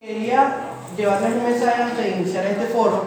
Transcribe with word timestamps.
Quería 0.00 0.54
llevarles 0.96 1.34
un 1.34 1.42
mensaje 1.42 1.82
antes 1.82 1.98
de 1.98 2.20
iniciar 2.20 2.46
este 2.46 2.66
foro, 2.66 3.02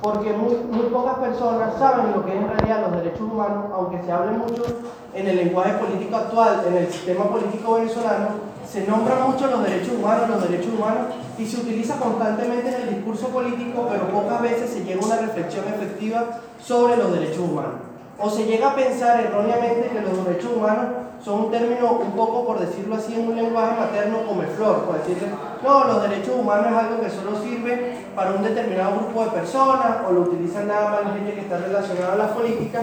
porque 0.00 0.32
muy, 0.32 0.54
pocas 0.84 1.18
personas 1.18 1.76
saben 1.80 2.12
lo 2.12 2.24
que 2.24 2.30
es 2.30 2.38
en 2.38 2.48
realidad 2.48 2.82
los 2.82 3.02
derechos 3.02 3.22
humanos, 3.22 3.64
aunque 3.74 4.00
se 4.04 4.12
hable 4.12 4.38
mucho 4.38 4.64
en 5.14 5.26
el 5.26 5.36
lenguaje 5.36 5.72
político 5.72 6.14
actual, 6.14 6.62
en 6.68 6.76
el 6.76 6.92
sistema 6.92 7.24
político 7.28 7.74
venezolano, 7.74 8.28
se 8.64 8.86
nombran 8.86 9.32
mucho 9.32 9.48
los 9.48 9.64
derechos 9.64 9.94
humanos, 9.98 10.28
los 10.28 10.48
derechos 10.48 10.74
humanos, 10.74 11.06
y 11.36 11.44
se 11.44 11.56
utiliza 11.56 11.96
constantemente 11.96 12.68
en 12.68 12.82
el 12.82 12.94
discurso 12.94 13.30
político, 13.30 13.88
pero 13.90 14.08
pocas 14.08 14.40
veces 14.40 14.70
se 14.70 14.84
llega 14.84 15.02
a 15.02 15.06
una 15.06 15.16
reflexión 15.16 15.64
efectiva 15.66 16.38
sobre 16.62 16.98
los 16.98 17.12
derechos 17.14 17.40
humanos. 17.40 17.87
O 18.20 18.28
se 18.28 18.46
llega 18.46 18.70
a 18.70 18.74
pensar 18.74 19.20
erróneamente 19.20 19.90
que 19.90 20.00
los 20.00 20.24
derechos 20.24 20.50
humanos 20.56 20.86
son 21.24 21.44
un 21.44 21.50
término 21.50 21.92
un 21.92 22.12
poco, 22.12 22.46
por 22.46 22.58
decirlo 22.58 22.96
así, 22.96 23.14
en 23.14 23.28
un 23.28 23.36
lenguaje 23.36 23.78
materno 23.78 24.26
como 24.26 24.42
el 24.42 24.48
flor, 24.48 24.84
por 24.84 24.98
decirle, 24.98 25.28
no, 25.62 25.84
los 25.84 26.02
derechos 26.02 26.34
humanos 26.34 26.66
es 26.66 26.78
algo 26.78 27.00
que 27.00 27.10
solo 27.10 27.42
sirve 27.42 28.06
para 28.14 28.32
un 28.32 28.42
determinado 28.42 28.96
grupo 28.96 29.24
de 29.24 29.30
personas 29.30 29.98
o 30.08 30.12
lo 30.12 30.22
utilizan 30.22 30.68
nada 30.68 30.90
más 30.90 31.04
la 31.04 31.14
gente 31.14 31.34
que 31.34 31.40
está 31.40 31.58
relacionada 31.58 32.12
a 32.14 32.16
la 32.16 32.34
política 32.34 32.82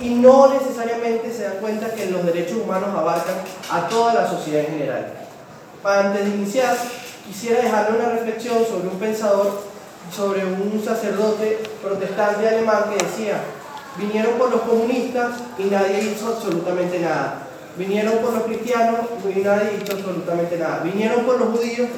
y 0.00 0.10
no 0.10 0.48
necesariamente 0.48 1.32
se 1.32 1.44
dan 1.44 1.58
cuenta 1.60 1.92
que 1.94 2.10
los 2.10 2.24
derechos 2.24 2.58
humanos 2.58 2.90
abarcan 2.96 3.36
a 3.70 3.88
toda 3.88 4.14
la 4.14 4.28
sociedad 4.28 4.64
en 4.64 4.72
general. 4.72 5.12
Para 5.82 6.08
antes 6.08 6.24
de 6.24 6.30
iniciar, 6.30 6.76
quisiera 7.26 7.62
dejarle 7.62 7.98
una 7.98 8.10
reflexión 8.10 8.64
sobre 8.64 8.88
un 8.88 8.98
pensador, 8.98 9.60
sobre 10.14 10.44
un 10.44 10.82
sacerdote 10.84 11.58
protestante 11.82 12.48
alemán 12.48 12.84
que 12.90 13.04
decía, 13.04 13.40
vinieron 13.96 14.34
por 14.34 14.50
los 14.50 14.60
comunistas 14.62 15.30
y 15.58 15.64
nadie 15.64 16.12
hizo 16.12 16.28
absolutamente 16.28 16.98
nada. 17.00 17.46
Vinieron 17.76 18.18
por 18.18 18.32
los 18.32 18.42
cristianos 18.44 19.00
y 19.24 19.40
nadie 19.40 19.80
hizo 19.82 19.92
absolutamente 19.92 20.58
nada. 20.58 20.80
Vinieron 20.82 21.24
por 21.24 21.38
los 21.38 21.48
judíos 21.50 21.88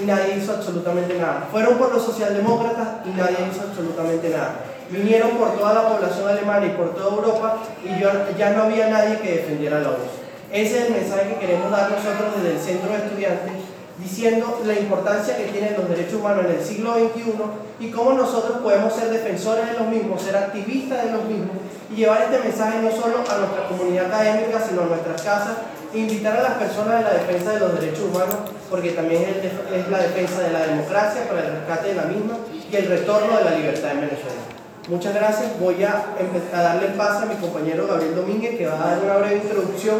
y 0.00 0.04
nadie 0.04 0.36
hizo 0.36 0.52
absolutamente 0.52 1.18
nada. 1.18 1.48
Fueron 1.50 1.78
por 1.78 1.92
los 1.92 2.04
socialdemócratas 2.04 2.88
y 3.04 3.10
nadie 3.10 3.36
hizo 3.50 3.62
absolutamente 3.68 4.28
nada. 4.30 4.54
Vinieron 4.90 5.30
por 5.30 5.58
toda 5.58 5.74
la 5.74 5.88
población 5.88 6.28
alemana 6.28 6.66
y 6.66 6.70
por 6.70 6.94
toda 6.94 7.14
Europa 7.14 7.58
y 7.84 8.38
ya 8.38 8.50
no 8.50 8.62
había 8.64 8.88
nadie 8.88 9.18
que 9.18 9.32
defendiera 9.32 9.80
la 9.80 9.88
voz. 9.90 10.26
Ese 10.52 10.78
es 10.78 10.84
el 10.86 10.92
mensaje 10.92 11.28
que 11.34 11.40
queremos 11.40 11.70
dar 11.70 11.90
nosotros 11.90 12.36
desde 12.36 12.56
el 12.56 12.62
Centro 12.62 12.90
de 12.90 12.98
Estudiantes 12.98 13.65
diciendo 13.98 14.60
la 14.64 14.74
importancia 14.74 15.36
que 15.36 15.44
tienen 15.44 15.74
los 15.76 15.88
derechos 15.88 16.20
humanos 16.20 16.44
en 16.44 16.52
el 16.52 16.64
siglo 16.64 16.94
XXI 16.94 17.32
y 17.80 17.90
cómo 17.90 18.12
nosotros 18.12 18.58
podemos 18.58 18.92
ser 18.92 19.10
defensores 19.10 19.70
de 19.70 19.78
los 19.78 19.88
mismos, 19.88 20.22
ser 20.22 20.36
activistas 20.36 21.04
de 21.04 21.12
los 21.12 21.24
mismos 21.24 21.56
y 21.90 21.96
llevar 21.96 22.22
este 22.22 22.40
mensaje 22.40 22.80
no 22.82 22.90
solo 22.90 23.18
a 23.18 23.38
nuestra 23.38 23.68
comunidad 23.68 24.06
académica, 24.06 24.60
sino 24.66 24.82
a 24.82 24.86
nuestras 24.86 25.22
casas 25.22 25.56
e 25.94 25.98
invitar 25.98 26.36
a 26.36 26.42
las 26.42 26.54
personas 26.54 27.04
a 27.04 27.08
la 27.08 27.14
defensa 27.14 27.52
de 27.52 27.60
los 27.60 27.80
derechos 27.80 28.04
humanos, 28.04 28.36
porque 28.68 28.90
también 28.90 29.22
es 29.22 29.88
la 29.88 29.98
defensa 29.98 30.40
de 30.42 30.52
la 30.52 30.66
democracia 30.66 31.26
para 31.28 31.46
el 31.46 31.52
rescate 31.52 31.88
de 31.88 31.94
la 31.94 32.04
misma 32.04 32.36
y 32.70 32.76
el 32.76 32.88
retorno 32.88 33.38
de 33.38 33.44
la 33.44 33.50
libertad 33.52 33.92
en 33.92 34.00
Venezuela. 34.00 34.42
Muchas 34.88 35.14
gracias. 35.14 35.58
Voy 35.58 35.82
a, 35.82 36.04
a 36.52 36.62
darle 36.62 36.88
paso 36.88 37.22
a 37.22 37.26
mi 37.26 37.34
compañero 37.36 37.86
Gabriel 37.86 38.14
Domínguez, 38.14 38.56
que 38.56 38.66
va 38.66 38.74
a 38.74 38.90
dar 38.90 39.04
una 39.04 39.16
breve 39.16 39.36
introducción 39.36 39.96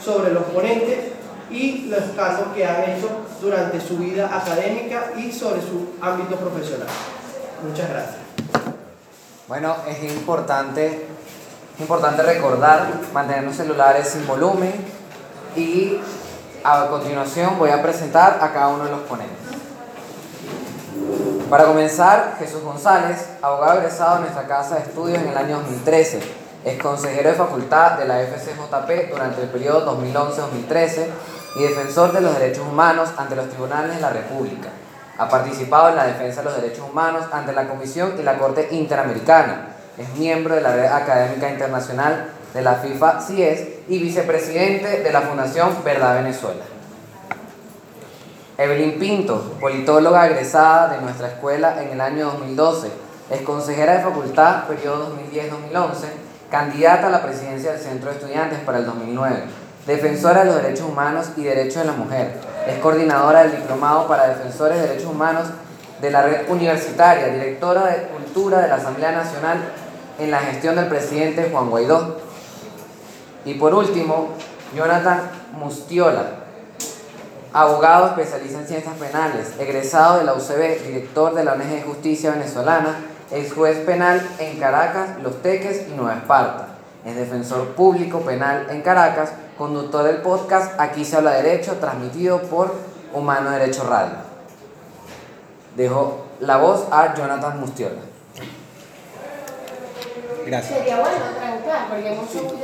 sobre 0.00 0.32
los 0.32 0.44
ponentes 0.44 1.17
y 1.50 1.86
los 1.86 2.02
casos 2.16 2.48
que 2.54 2.66
han 2.66 2.82
hecho 2.84 3.08
durante 3.40 3.80
su 3.80 3.98
vida 3.98 4.26
académica 4.26 5.12
y 5.16 5.32
sobre 5.32 5.60
su 5.60 5.94
ámbito 6.00 6.36
profesional. 6.36 6.88
Muchas 7.66 7.88
gracias. 7.88 8.16
Bueno, 9.46 9.76
es 9.88 10.02
importante, 10.12 11.06
importante 11.78 12.22
recordar 12.22 12.86
mantener 13.14 13.44
los 13.44 13.56
celulares 13.56 14.08
sin 14.08 14.26
volumen 14.26 14.74
y 15.56 15.98
a 16.62 16.86
continuación 16.88 17.58
voy 17.58 17.70
a 17.70 17.82
presentar 17.82 18.38
a 18.42 18.52
cada 18.52 18.68
uno 18.68 18.84
de 18.84 18.90
los 18.90 19.00
ponentes. 19.00 19.36
Para 21.48 21.64
comenzar, 21.64 22.36
Jesús 22.38 22.62
González, 22.62 23.26
abogado 23.40 23.78
egresado 23.78 24.16
de 24.16 24.20
nuestra 24.22 24.46
casa 24.46 24.74
de 24.74 24.82
estudios 24.82 25.18
en 25.18 25.28
el 25.28 25.36
año 25.36 25.56
2013, 25.60 26.20
es 26.64 26.82
consejero 26.82 27.30
de 27.30 27.36
facultad 27.36 27.92
de 27.92 28.04
la 28.04 28.18
FCJP 28.20 29.10
durante 29.10 29.42
el 29.42 29.48
periodo 29.48 29.98
2011-2013 29.98 31.06
y 31.56 31.62
defensor 31.62 32.12
de 32.12 32.20
los 32.20 32.38
derechos 32.38 32.66
humanos 32.66 33.10
ante 33.16 33.36
los 33.36 33.48
tribunales 33.48 33.96
de 33.96 34.00
la 34.00 34.10
República. 34.10 34.68
Ha 35.18 35.28
participado 35.28 35.88
en 35.90 35.96
la 35.96 36.06
defensa 36.06 36.42
de 36.42 36.50
los 36.50 36.60
derechos 36.60 36.88
humanos 36.88 37.24
ante 37.32 37.52
la 37.52 37.68
Comisión 37.68 38.14
y 38.18 38.22
la 38.22 38.38
Corte 38.38 38.68
Interamericana. 38.70 39.68
Es 39.96 40.08
miembro 40.16 40.54
de 40.54 40.60
la 40.60 40.74
Red 40.74 40.92
Académica 40.92 41.50
Internacional 41.50 42.28
de 42.54 42.62
la 42.62 42.74
FIFA 42.74 43.20
CIES 43.20 43.68
y 43.88 43.98
vicepresidente 43.98 45.02
de 45.02 45.12
la 45.12 45.22
Fundación 45.22 45.76
Verdad 45.84 46.22
Venezuela. 46.22 46.62
Evelyn 48.56 48.98
Pinto, 48.98 49.54
politóloga 49.60 50.26
egresada 50.26 50.88
de 50.88 51.00
nuestra 51.00 51.28
escuela 51.28 51.82
en 51.82 51.90
el 51.90 52.00
año 52.00 52.26
2012, 52.26 52.88
es 53.30 53.42
consejera 53.42 53.94
de 53.94 54.02
facultad 54.02 54.64
periodo 54.64 55.14
2010-2011, 55.32 55.92
candidata 56.50 57.08
a 57.08 57.10
la 57.10 57.22
presidencia 57.22 57.72
del 57.72 57.80
Centro 57.80 58.10
de 58.10 58.16
Estudiantes 58.16 58.58
para 58.60 58.78
el 58.78 58.86
2009 58.86 59.67
defensora 59.88 60.40
de 60.40 60.52
los 60.52 60.62
derechos 60.62 60.86
humanos 60.86 61.30
y 61.36 61.42
derechos 61.42 61.76
de 61.76 61.86
la 61.86 61.92
mujer. 61.92 62.34
Es 62.66 62.78
coordinadora 62.78 63.44
del 63.44 63.56
Diplomado 63.56 64.06
para 64.06 64.28
Defensores 64.28 64.82
de 64.82 64.86
Derechos 64.86 65.10
Humanos 65.10 65.48
de 66.02 66.10
la 66.10 66.22
Red 66.22 66.50
Universitaria, 66.50 67.28
directora 67.28 67.86
de 67.86 68.02
Cultura 68.08 68.60
de 68.60 68.68
la 68.68 68.74
Asamblea 68.74 69.12
Nacional 69.12 69.56
en 70.18 70.30
la 70.30 70.40
gestión 70.40 70.76
del 70.76 70.88
presidente 70.88 71.48
Juan 71.50 71.70
Guaidó. 71.70 72.18
Y 73.46 73.54
por 73.54 73.74
último, 73.74 74.34
Jonathan 74.76 75.22
Mustiola, 75.52 76.32
abogado 77.54 78.08
especialista 78.08 78.58
en 78.58 78.66
ciencias 78.66 78.94
penales, 78.96 79.54
egresado 79.58 80.18
de 80.18 80.24
la 80.24 80.34
UCB, 80.34 80.84
director 80.86 81.34
de 81.34 81.44
la 81.44 81.54
ONG 81.54 81.64
de 81.64 81.82
Justicia 81.82 82.32
Venezolana, 82.32 82.98
ex 83.30 83.54
juez 83.54 83.78
penal 83.78 84.20
en 84.38 84.60
Caracas, 84.60 85.18
Los 85.22 85.40
Teques 85.40 85.88
y 85.88 85.92
Nueva 85.92 86.16
Esparta. 86.16 86.68
Es 87.06 87.16
defensor 87.16 87.68
público 87.68 88.20
penal 88.20 88.66
en 88.68 88.82
Caracas 88.82 89.30
conductor 89.58 90.04
del 90.04 90.18
podcast 90.18 90.78
Aquí 90.80 91.04
se 91.04 91.16
habla 91.16 91.32
derecho, 91.32 91.74
transmitido 91.74 92.40
por 92.42 92.72
Humano 93.12 93.50
Derecho 93.50 93.82
Radio. 93.88 94.14
Dejo 95.76 96.26
la 96.40 96.56
voz 96.58 96.86
a 96.90 97.14
Jonathan 97.14 97.60
Mustiola. 97.60 98.00
Gracias. 100.46 100.78
Sería 100.78 101.00
bueno 101.00 101.24
trancar, 101.36 101.88
porque 101.88 102.12
hemos 102.12 102.30
subido 102.30 102.48
de 102.48 102.58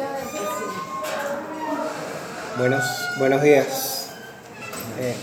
Buenos, 2.57 2.85
buenos 3.19 3.43
días. 3.43 4.11
Eh, 5.01 5.17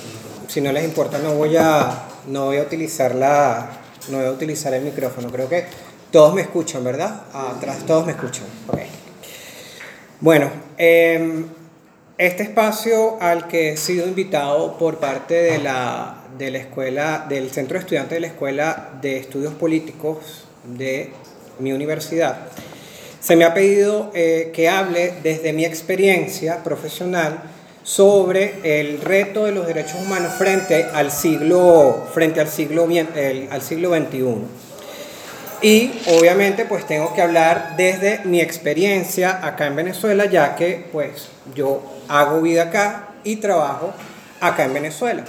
si 0.47 0.59
no 0.59 0.71
les 0.73 0.83
importa, 0.83 1.17
no 1.19 1.35
voy 1.35 1.55
a, 1.55 2.03
no 2.27 2.47
voy 2.47 2.57
a 2.57 2.63
utilizar 2.63 3.15
la, 3.15 3.69
no 4.09 4.17
voy 4.17 4.27
a 4.27 4.31
utilizar 4.31 4.73
el 4.73 4.83
micrófono. 4.83 5.31
Creo 5.31 5.47
que 5.47 5.65
todos 6.11 6.33
me 6.33 6.41
escuchan, 6.41 6.83
¿verdad? 6.83 7.21
Atrás 7.33 7.79
todos 7.87 8.05
me 8.05 8.11
escuchan. 8.11 8.45
Okay. 8.67 8.87
Bueno, 10.19 10.51
eh, 10.77 11.45
este 12.21 12.43
espacio 12.43 13.17
al 13.19 13.47
que 13.47 13.69
he 13.69 13.77
sido 13.77 14.07
invitado 14.07 14.77
por 14.77 14.99
parte 14.99 15.33
de 15.33 15.57
la, 15.57 16.21
de 16.37 16.51
la 16.51 16.59
escuela, 16.59 17.25
del 17.27 17.49
Centro 17.49 17.73
de 17.73 17.79
Estudiantes 17.79 18.15
de 18.15 18.19
la 18.19 18.27
Escuela 18.27 18.89
de 19.01 19.17
Estudios 19.17 19.55
Políticos 19.55 20.45
de 20.63 21.09
mi 21.57 21.73
universidad, 21.73 22.37
se 23.19 23.35
me 23.35 23.43
ha 23.43 23.55
pedido 23.55 24.11
eh, 24.13 24.51
que 24.53 24.69
hable 24.69 25.13
desde 25.23 25.51
mi 25.51 25.65
experiencia 25.65 26.63
profesional 26.63 27.41
sobre 27.81 28.53
el 28.79 29.01
reto 29.01 29.45
de 29.45 29.53
los 29.53 29.65
derechos 29.65 29.99
humanos 29.99 30.33
frente 30.37 30.85
al 30.93 31.09
siglo, 31.11 32.07
frente 32.13 32.39
al 32.39 32.49
siglo, 32.49 32.87
al 33.49 33.61
siglo 33.63 33.95
XXI. 33.95 34.70
Y 35.61 35.91
obviamente 36.07 36.65
pues 36.65 36.85
tengo 36.87 37.13
que 37.13 37.21
hablar 37.21 37.75
desde 37.77 38.21
mi 38.25 38.41
experiencia 38.41 39.45
acá 39.45 39.67
en 39.67 39.75
Venezuela, 39.75 40.25
ya 40.25 40.55
que 40.55 40.87
pues 40.91 41.29
yo 41.55 41.83
hago 42.07 42.41
vida 42.41 42.63
acá 42.63 43.09
y 43.23 43.35
trabajo 43.35 43.93
acá 44.39 44.65
en 44.65 44.73
Venezuela. 44.73 45.23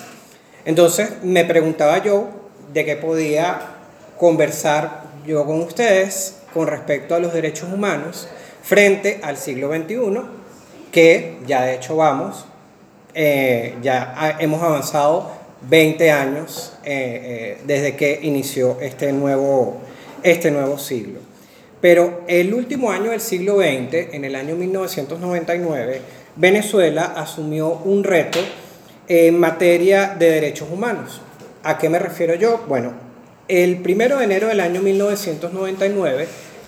Entonces 0.64 1.22
me 1.22 1.44
preguntaba 1.44 2.02
yo 2.02 2.28
de 2.72 2.84
qué 2.84 2.96
podía 2.96 3.60
conversar 4.18 5.02
yo 5.26 5.44
con 5.44 5.60
ustedes 5.60 6.38
con 6.52 6.66
respecto 6.66 7.14
a 7.14 7.18
los 7.18 7.32
derechos 7.32 7.72
humanos 7.72 8.28
frente 8.62 9.20
al 9.22 9.36
siglo 9.36 9.72
XXI, 9.72 10.20
que 10.90 11.38
ya 11.46 11.62
de 11.62 11.74
hecho 11.74 11.96
vamos, 11.96 12.46
eh, 13.14 13.74
ya 13.82 14.36
hemos 14.38 14.62
avanzado 14.62 15.30
20 15.68 16.10
años 16.10 16.74
eh, 16.84 17.56
eh, 17.58 17.62
desde 17.64 17.96
que 17.96 18.20
inició 18.22 18.78
este 18.80 19.12
nuevo, 19.12 19.80
este 20.22 20.50
nuevo 20.50 20.78
siglo. 20.78 21.20
Pero 21.80 22.22
el 22.28 22.54
último 22.54 22.92
año 22.92 23.10
del 23.10 23.20
siglo 23.20 23.56
XX, 23.56 24.14
en 24.14 24.24
el 24.24 24.36
año 24.36 24.54
1999, 24.54 26.00
Venezuela 26.36 27.12
asumió 27.16 27.70
un 27.84 28.04
reto 28.04 28.38
en 29.08 29.38
materia 29.38 30.14
de 30.18 30.30
derechos 30.30 30.68
humanos. 30.70 31.20
¿A 31.64 31.78
qué 31.78 31.88
me 31.88 31.98
refiero 31.98 32.34
yo? 32.34 32.64
Bueno, 32.68 32.92
el 33.48 33.78
primero 33.78 34.18
de 34.18 34.24
enero 34.24 34.48
del 34.48 34.60
año 34.60 34.80
1999 34.80 36.26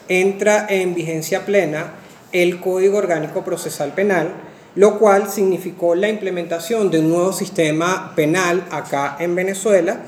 entra 0.09 0.67
en 0.69 0.95
vigencia 0.95 1.47
plena 1.47 1.95
el 2.33 2.61
Código 2.61 2.99
Orgánico 2.99 3.45
Procesal 3.45 3.93
Penal, 3.93 4.33
lo 4.75 4.99
cual 4.99 5.31
significó 5.31 5.95
la 5.95 6.09
implementación 6.09 6.91
de 6.91 6.99
un 6.99 7.11
nuevo 7.11 7.33
sistema 7.33 8.13
penal 8.17 8.67
acá 8.71 9.17
en 9.21 9.37
Venezuela 9.37 10.01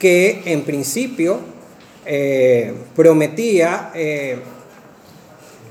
que 0.00 0.42
en 0.46 0.62
principio 0.62 1.38
eh, 2.12 2.74
prometía 2.96 3.92
eh, 3.94 4.36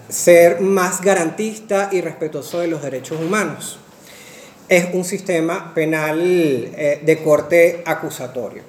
ser 0.08 0.62
más 0.62 1.02
garantista 1.02 1.90
y 1.92 2.00
respetuoso 2.00 2.62
de 2.62 2.68
los 2.68 2.82
derechos 2.82 3.20
humanos. 3.20 3.78
Es 4.70 4.94
un 4.94 5.04
sistema 5.04 5.74
penal 5.74 6.22
eh, 6.24 7.02
de 7.04 7.18
corte 7.18 7.84
acusatorio. 7.86 8.64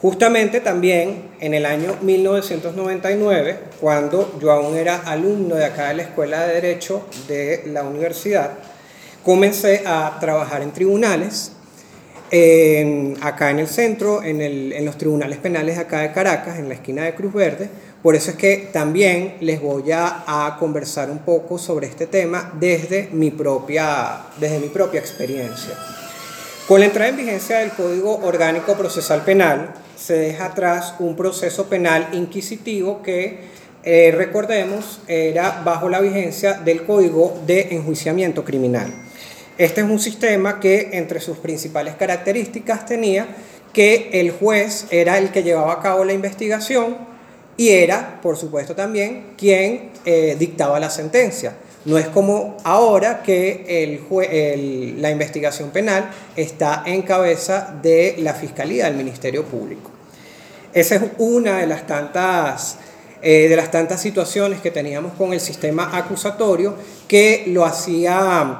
Justamente 0.00 0.62
también 0.62 1.32
en 1.40 1.52
el 1.52 1.66
año 1.66 1.98
1999, 2.00 3.58
cuando 3.78 4.38
yo 4.40 4.50
aún 4.50 4.74
era 4.74 5.02
alumno 5.04 5.56
de 5.56 5.66
acá 5.66 5.88
de 5.88 5.96
la 5.96 6.02
Escuela 6.04 6.46
de 6.46 6.54
Derecho 6.54 7.06
de 7.28 7.64
la 7.66 7.82
universidad, 7.82 8.52
comencé 9.22 9.82
a 9.84 10.16
trabajar 10.18 10.62
en 10.62 10.72
tribunales, 10.72 11.52
acá 13.20 13.50
en 13.50 13.58
el 13.58 13.66
centro, 13.68 14.22
en, 14.22 14.40
en 14.40 14.84
los 14.84 14.96
tribunales 14.96 15.38
penales 15.38 15.78
acá 15.78 16.00
de 16.00 16.12
Caracas, 16.12 16.58
en 16.58 16.68
la 16.68 16.74
esquina 16.74 17.04
de 17.04 17.14
Cruz 17.14 17.32
Verde, 17.32 17.68
por 18.02 18.16
eso 18.16 18.30
es 18.30 18.36
que 18.36 18.68
también 18.72 19.36
les 19.40 19.60
voy 19.60 19.92
a, 19.92 20.56
conversar 20.58 21.10
un 21.10 21.18
poco 21.18 21.58
sobre 21.58 21.86
este 21.86 22.06
tema 22.06 22.52
desde 22.58 23.10
mi, 23.12 23.30
propia, 23.30 24.22
desde 24.38 24.58
mi 24.58 24.68
propia 24.68 25.00
experiencia. 25.00 25.74
Con 26.66 26.80
la 26.80 26.86
entrada 26.86 27.10
en 27.10 27.16
vigencia 27.18 27.58
del 27.58 27.72
Código 27.72 28.20
Orgánico 28.22 28.74
Procesal 28.74 29.22
Penal, 29.22 29.74
se 29.96 30.14
deja 30.14 30.46
atrás 30.46 30.94
un 30.98 31.14
proceso 31.14 31.66
penal 31.66 32.08
inquisitivo 32.12 33.02
que, 33.02 33.50
eh, 33.82 34.14
recordemos, 34.16 35.00
era 35.06 35.60
bajo 35.62 35.90
la 35.90 36.00
vigencia 36.00 36.54
del 36.54 36.86
Código 36.86 37.38
de 37.46 37.68
Enjuiciamiento 37.72 38.44
Criminal. 38.44 39.09
Este 39.58 39.80
es 39.82 39.86
un 39.86 39.98
sistema 39.98 40.58
que 40.60 40.90
entre 40.92 41.20
sus 41.20 41.38
principales 41.38 41.94
características 41.94 42.86
tenía 42.86 43.26
que 43.72 44.10
el 44.14 44.30
juez 44.30 44.86
era 44.90 45.18
el 45.18 45.30
que 45.30 45.42
llevaba 45.42 45.74
a 45.74 45.80
cabo 45.80 46.04
la 46.04 46.12
investigación, 46.12 46.96
y 47.56 47.68
era, 47.68 48.20
por 48.22 48.38
supuesto, 48.38 48.74
también 48.74 49.34
quien 49.36 49.90
eh, 50.06 50.34
dictaba 50.38 50.80
la 50.80 50.88
sentencia. 50.88 51.54
No 51.84 51.98
es 51.98 52.08
como 52.08 52.56
ahora 52.64 53.22
que 53.22 53.98
la 54.98 55.10
investigación 55.10 55.68
penal 55.68 56.10
está 56.36 56.82
en 56.86 57.02
cabeza 57.02 57.74
de 57.82 58.16
la 58.18 58.32
Fiscalía 58.32 58.86
del 58.86 58.94
Ministerio 58.94 59.44
Público. 59.44 59.90
Esa 60.72 60.96
es 60.96 61.02
una 61.18 61.58
de 61.58 61.66
las 61.66 61.86
tantas, 61.86 62.76
eh, 63.20 63.48
de 63.48 63.56
las 63.56 63.70
tantas 63.70 64.00
situaciones 64.00 64.60
que 64.60 64.70
teníamos 64.70 65.12
con 65.14 65.34
el 65.34 65.40
sistema 65.40 65.96
acusatorio 65.96 66.74
que 67.08 67.44
lo 67.48 67.64
hacía 67.64 68.58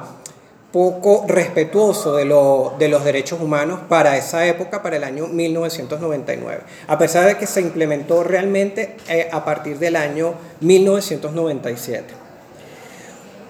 poco 0.71 1.25
respetuoso 1.27 2.15
de, 2.15 2.23
de, 2.23 2.87
los 2.87 3.03
derechos 3.03 3.41
humanos 3.41 3.81
para 3.89 4.17
esa 4.17 4.45
época, 4.45 4.81
para 4.81 4.95
el 4.95 5.03
año 5.03 5.27
1999, 5.27 6.61
a 6.87 6.97
pesar 6.97 7.25
de 7.25 7.37
que 7.37 7.45
se 7.45 7.61
implementó 7.61 8.23
realmente 8.23 8.95
eh, 9.09 9.27
a 9.31 9.43
partir 9.43 9.79
del 9.79 9.97
año 9.97 10.33
1997. 10.61 12.13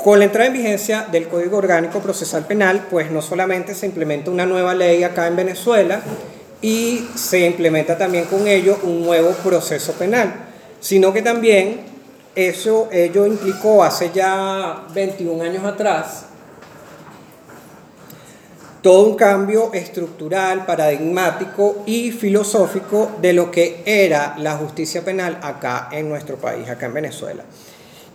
Con 0.03 0.17
la 0.17 0.25
entrada 0.25 0.47
en 0.47 0.53
vigencia 0.53 1.05
del 1.11 1.27
Código 1.27 1.57
Orgánico 1.57 1.99
Procesal 1.99 2.47
Penal, 2.47 2.87
pues 2.89 3.11
no 3.11 3.21
solamente 3.21 3.75
se 3.75 3.85
implementa 3.85 4.31
una 4.31 4.47
nueva 4.47 4.73
ley 4.73 5.03
acá 5.03 5.27
en 5.27 5.35
Venezuela 5.35 6.01
y 6.59 7.07
se 7.13 7.45
implementa 7.45 7.99
también 7.99 8.25
con 8.25 8.47
ello 8.47 8.79
un 8.81 9.03
nuevo 9.03 9.29
proceso 9.43 9.93
penal, 9.93 10.33
sino 10.79 11.13
que 11.13 11.21
también 11.21 11.81
eso 12.33 12.89
ello 12.91 13.27
implicó 13.27 13.83
hace 13.83 14.09
ya 14.11 14.87
21 14.91 15.43
años 15.43 15.65
atrás 15.65 16.30
todo 18.81 19.07
un 19.07 19.15
cambio 19.15 19.71
estructural, 19.73 20.65
paradigmático 20.65 21.83
y 21.85 22.11
filosófico 22.11 23.11
de 23.21 23.33
lo 23.33 23.51
que 23.51 23.83
era 23.85 24.35
la 24.39 24.57
justicia 24.57 25.05
penal 25.05 25.39
acá 25.43 25.89
en 25.91 26.09
nuestro 26.09 26.37
país, 26.37 26.67
acá 26.67 26.87
en 26.87 26.95
Venezuela. 26.95 27.43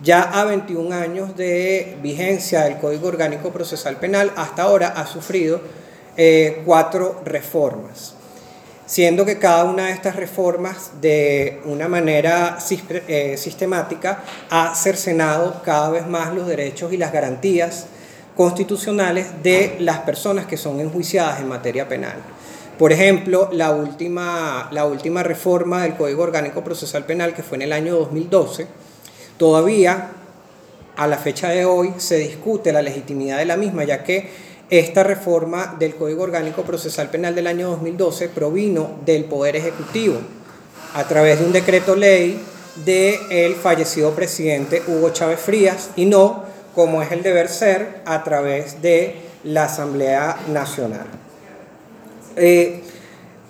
Ya 0.03 0.21
a 0.21 0.43
21 0.43 0.93
años 0.93 1.37
de 1.37 1.97
vigencia 2.03 2.63
del 2.63 2.77
Código 2.77 3.07
Orgánico 3.07 3.51
Procesal 3.51 3.95
Penal, 3.97 4.31
hasta 4.35 4.63
ahora 4.63 4.89
ha 4.89 5.07
sufrido 5.07 5.61
eh, 6.17 6.61
cuatro 6.65 7.21
reformas, 7.23 8.13
siendo 8.85 9.25
que 9.25 9.39
cada 9.39 9.63
una 9.63 9.85
de 9.85 9.93
estas 9.93 10.17
reformas 10.17 10.91
de 11.01 11.61
una 11.65 11.87
manera 11.87 12.57
eh, 13.07 13.35
sistemática 13.37 14.23
ha 14.49 14.75
cercenado 14.75 15.61
cada 15.63 15.89
vez 15.89 16.05
más 16.07 16.33
los 16.35 16.45
derechos 16.45 16.91
y 16.91 16.97
las 16.97 17.13
garantías 17.13 17.87
constitucionales 18.37 19.43
de 19.43 19.77
las 19.79 19.99
personas 19.99 20.45
que 20.45 20.55
son 20.57 20.79
enjuiciadas 20.79 21.39
en 21.39 21.47
materia 21.47 21.89
penal. 21.89 22.17
Por 22.77 22.93
ejemplo, 22.93 23.49
la 23.51 23.71
última, 23.71 24.69
la 24.71 24.85
última 24.85 25.23
reforma 25.23 25.81
del 25.81 25.95
Código 25.95 26.21
Orgánico 26.21 26.63
Procesal 26.63 27.05
Penal, 27.05 27.33
que 27.33 27.41
fue 27.41 27.57
en 27.57 27.63
el 27.63 27.73
año 27.73 27.95
2012, 27.95 28.67
todavía 29.37 30.11
a 30.95 31.07
la 31.07 31.17
fecha 31.17 31.49
de 31.49 31.65
hoy 31.65 31.93
se 31.97 32.17
discute 32.17 32.71
la 32.71 32.83
legitimidad 32.83 33.39
de 33.39 33.45
la 33.45 33.57
misma, 33.57 33.83
ya 33.83 34.03
que 34.03 34.29
esta 34.69 35.03
reforma 35.03 35.75
del 35.79 35.95
Código 35.95 36.21
Orgánico 36.23 36.61
Procesal 36.61 37.09
Penal 37.09 37.33
del 37.33 37.47
año 37.47 37.69
2012 37.69 38.29
provino 38.29 38.99
del 39.05 39.25
Poder 39.25 39.55
Ejecutivo 39.55 40.17
a 40.93 41.03
través 41.05 41.39
de 41.39 41.45
un 41.45 41.53
decreto 41.53 41.95
ley 41.95 42.39
del 42.85 43.55
fallecido 43.55 44.11
presidente 44.11 44.83
Hugo 44.87 45.09
Chávez 45.09 45.39
Frías 45.39 45.89
y 45.95 46.05
no 46.05 46.43
como 46.77 47.01
es 47.01 47.11
el 47.11 47.23
deber 47.23 47.49
ser, 47.49 48.01
a 48.05 48.23
través 48.23 48.83
de 48.83 49.15
la 49.43 49.63
Asamblea 49.63 50.37
Nacional. 50.49 51.07
Eh, 52.35 52.83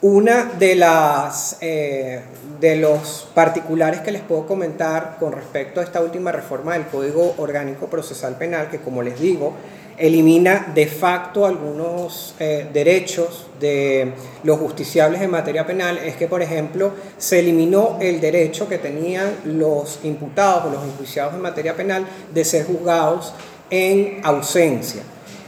una 0.02 0.46
de 0.46 0.76
las 0.76 1.58
eh, 1.62 2.22
de 2.60 2.76
los 2.76 3.28
particulares 3.34 4.02
que 4.02 4.12
les 4.12 4.22
puedo 4.22 4.46
comentar 4.46 5.18
con 5.20 5.32
respecto 5.32 5.80
a 5.80 5.84
esta 5.84 6.02
última 6.02 6.32
reforma 6.32 6.74
del 6.74 6.88
Código 6.88 7.36
Orgánico 7.38 7.88
Procesal 7.88 8.36
Penal, 8.36 8.70
que 8.70 8.80
como 8.80 9.02
les 9.02 9.20
digo, 9.20 9.54
elimina 9.98 10.72
de 10.74 10.86
facto 10.86 11.46
algunos 11.46 12.36
eh, 12.40 12.68
derechos 12.72 13.48
de 13.60 14.14
los 14.44 14.60
justiciables 14.60 15.22
en 15.22 15.32
materia 15.32 15.66
penal 15.66 15.98
es 15.98 16.16
que, 16.16 16.28
por 16.28 16.42
ejemplo, 16.42 16.92
se 17.18 17.40
eliminó 17.40 17.98
el 18.00 18.22
derecho 18.22 18.70
que 18.70 18.78
tenían 18.78 19.36
los 19.46 20.00
imputados 20.04 20.66
o 20.66 20.70
los 20.70 20.84
enjuiciados 20.84 21.34
en 21.34 21.42
materia 21.42 21.76
penal 21.76 22.06
de 22.34 22.46
ser 22.46 22.66
juzgados 22.66 23.34
en 23.72 24.20
ausencia. 24.24 25.02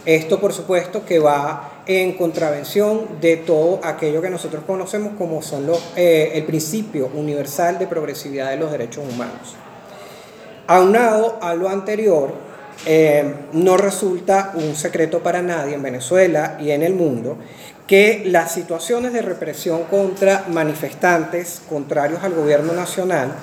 Esto, 0.05 0.39
por 0.39 0.53
supuesto, 0.53 1.05
que 1.05 1.19
va 1.19 1.78
en 1.89 2.13
contravención 2.13 3.19
de 3.19 3.37
todo 3.37 3.79
aquello 3.83 4.21
que 4.21 4.29
nosotros 4.29 4.63
conocemos 4.67 5.13
como 5.17 5.41
son 5.41 5.65
los, 5.65 5.83
eh, 5.95 6.33
el 6.35 6.43
principio 6.43 7.09
universal 7.15 7.79
de 7.79 7.87
progresividad 7.87 8.51
de 8.51 8.57
los 8.57 8.71
derechos 8.71 9.03
humanos. 9.11 9.55
Aunado 10.67 11.39
a 11.41 11.55
lo 11.55 11.67
anterior, 11.67 12.31
eh, 12.85 13.33
no 13.53 13.75
resulta 13.75 14.51
un 14.53 14.75
secreto 14.75 15.23
para 15.23 15.41
nadie 15.41 15.73
en 15.73 15.81
Venezuela 15.81 16.59
y 16.61 16.69
en 16.69 16.83
el 16.83 16.93
mundo 16.93 17.37
que 17.87 18.21
las 18.23 18.51
situaciones 18.51 19.11
de 19.11 19.23
represión 19.23 19.85
contra 19.85 20.45
manifestantes 20.47 21.59
contrarios 21.67 22.23
al 22.23 22.35
gobierno 22.35 22.73
nacional 22.73 23.33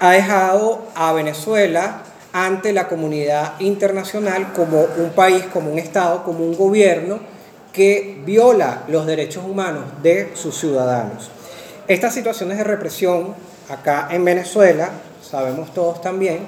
ha 0.00 0.10
dejado 0.10 0.88
a 0.96 1.12
Venezuela 1.12 2.02
ante 2.32 2.72
la 2.72 2.88
comunidad 2.88 3.52
internacional 3.60 4.52
como 4.52 4.84
un 4.98 5.10
país, 5.10 5.44
como 5.52 5.70
un 5.70 5.78
Estado, 5.78 6.24
como 6.24 6.44
un 6.44 6.56
gobierno 6.56 7.30
que 7.72 8.20
viola 8.24 8.84
los 8.88 9.06
derechos 9.06 9.44
humanos 9.44 9.84
de 10.02 10.32
sus 10.34 10.56
ciudadanos. 10.58 11.30
Estas 11.88 12.14
situaciones 12.14 12.58
de 12.58 12.64
represión 12.64 13.34
acá 13.68 14.08
en 14.10 14.24
Venezuela, 14.24 14.90
sabemos 15.22 15.72
todos 15.72 16.00
también, 16.00 16.40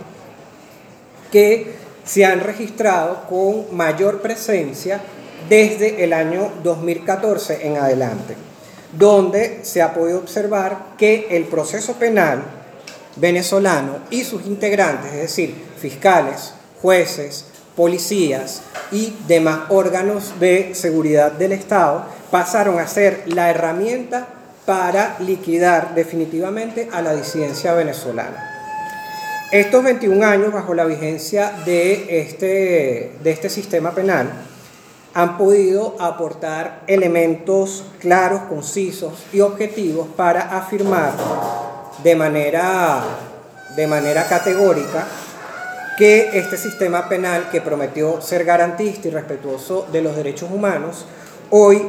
que 1.32 1.74
se 2.04 2.24
han 2.24 2.40
registrado 2.40 3.24
con 3.28 3.74
mayor 3.76 4.20
presencia 4.20 5.00
desde 5.48 6.04
el 6.04 6.12
año 6.12 6.52
2014 6.62 7.66
en 7.66 7.76
adelante, 7.78 8.36
donde 8.92 9.60
se 9.64 9.82
ha 9.82 9.94
podido 9.94 10.18
observar 10.18 10.94
que 10.98 11.26
el 11.30 11.44
proceso 11.44 11.94
penal 11.94 12.42
venezolano 13.16 13.98
y 14.10 14.24
sus 14.24 14.46
integrantes, 14.46 15.12
es 15.12 15.22
decir, 15.22 15.54
fiscales, 15.78 16.54
jueces, 16.82 17.46
policías 17.76 18.62
y 18.92 19.16
demás 19.26 19.60
órganos 19.68 20.38
de 20.40 20.74
seguridad 20.74 21.32
del 21.32 21.52
Estado, 21.52 22.06
pasaron 22.30 22.78
a 22.78 22.86
ser 22.86 23.24
la 23.26 23.50
herramienta 23.50 24.26
para 24.66 25.16
liquidar 25.20 25.94
definitivamente 25.94 26.88
a 26.92 27.02
la 27.02 27.14
disidencia 27.14 27.74
venezolana. 27.74 28.50
Estos 29.52 29.84
21 29.84 30.24
años 30.24 30.52
bajo 30.52 30.74
la 30.74 30.84
vigencia 30.84 31.52
de 31.64 32.20
este, 32.20 33.12
de 33.22 33.30
este 33.30 33.48
sistema 33.50 33.92
penal 33.92 34.30
han 35.12 35.38
podido 35.38 35.94
aportar 36.00 36.82
elementos 36.88 37.84
claros, 38.00 38.42
concisos 38.48 39.12
y 39.32 39.40
objetivos 39.40 40.08
para 40.16 40.58
afirmar 40.58 41.12
de 42.02 42.16
manera, 42.16 43.04
de 43.76 43.86
manera 43.86 44.26
categórica 44.26 45.06
que 45.96 46.38
este 46.38 46.56
sistema 46.56 47.08
penal 47.08 47.50
que 47.50 47.60
prometió 47.60 48.20
ser 48.20 48.44
garantista 48.44 49.08
y 49.08 49.10
respetuoso 49.10 49.86
de 49.92 50.02
los 50.02 50.16
derechos 50.16 50.50
humanos, 50.50 51.06
hoy 51.50 51.80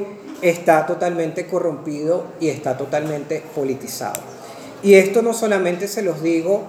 está 0.42 0.86
totalmente 0.86 1.48
corrompido 1.48 2.26
y 2.40 2.50
está 2.50 2.78
totalmente 2.78 3.44
politizado. 3.56 4.22
Y 4.84 4.96
esto 4.96 5.22
no 5.22 5.34
solamente 5.34 5.88
se 5.88 6.04
los 6.04 6.22
digo 6.22 6.64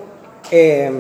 eh, 0.51 0.91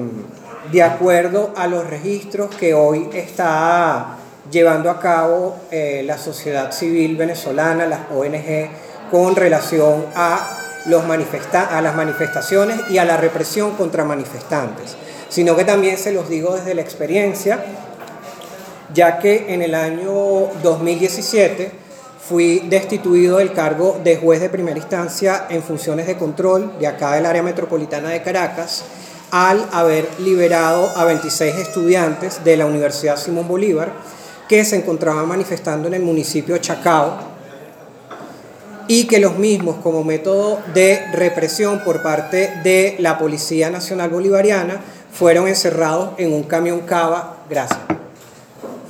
de 0.71 0.83
acuerdo 0.83 1.52
a 1.57 1.66
los 1.66 1.88
registros 1.88 2.55
que 2.55 2.75
hoy 2.75 3.09
está 3.14 4.16
llevando 4.50 4.90
a 4.90 5.00
cabo 5.00 5.57
eh, 5.71 6.02
la 6.05 6.19
sociedad 6.19 6.73
civil 6.73 7.16
venezolana, 7.16 7.87
las 7.87 8.00
ONG, 8.11 8.69
con 9.11 9.37
relación 9.37 10.07
a, 10.14 10.59
los 10.87 11.02
a 11.05 11.81
las 11.81 11.97
manifestaciones 11.97 12.81
y 12.90 12.99
a 12.99 13.05
la 13.05 13.16
represión 13.16 13.73
contra 13.73 14.05
manifestantes, 14.05 14.97
sino 15.28 15.56
que 15.56 15.64
también 15.64 15.99
se 15.99 16.12
los 16.12 16.28
digo 16.28 16.54
desde 16.54 16.75
la 16.75 16.83
experiencia, 16.83 17.64
ya 18.95 19.18
que 19.18 19.52
en 19.52 19.62
el 19.62 19.75
año 19.75 20.49
2017 20.62 21.71
fui 22.28 22.61
destituido 22.68 23.38
del 23.38 23.52
cargo 23.52 24.00
de 24.02 24.16
juez 24.16 24.40
de 24.40 24.49
primera 24.49 24.78
instancia 24.78 25.47
en 25.49 25.62
funciones 25.62 26.06
de 26.06 26.16
control 26.16 26.78
de 26.78 26.87
acá 26.87 27.14
del 27.14 27.26
área 27.26 27.42
metropolitana 27.42 28.11
de 28.11 28.23
Caracas, 28.23 28.85
al 29.30 29.66
haber 29.73 30.09
liberado 30.21 30.92
a 30.97 31.04
26 31.04 31.56
estudiantes 31.56 32.45
de 32.45 32.56
la 32.56 32.66
Universidad 32.66 33.16
Simón 33.16 33.49
Bolívar 33.49 33.92
que 34.49 34.64
se 34.64 34.76
encontraban 34.76 35.26
manifestando 35.26 35.88
en 35.88 35.95
el 35.95 36.02
municipio 36.02 36.54
de 36.54 36.61
Chacao 36.61 37.37
y 38.88 39.06
que 39.06 39.18
los 39.18 39.37
mismos 39.37 39.76
como 39.83 40.04
método 40.04 40.61
de 40.73 41.02
represión 41.12 41.80
por 41.80 42.02
parte 42.02 42.52
de 42.62 42.95
la 43.00 43.18
Policía 43.18 43.68
Nacional 43.71 44.11
Bolivariana 44.11 44.80
fueron 45.18 45.49
encerrados 45.49 46.11
en 46.18 46.30
un 46.32 46.42
camión 46.42 46.80
cava, 46.80 47.38
gracias, 47.49 47.80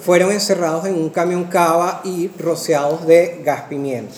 fueron 0.04 0.32
encerrados 0.32 0.84
en 0.86 0.96
un 0.96 1.10
camión 1.10 1.44
cava 1.44 2.00
y 2.02 2.30
rociados 2.36 3.06
de 3.06 3.42
gas 3.44 3.62
pimienta. 3.68 4.16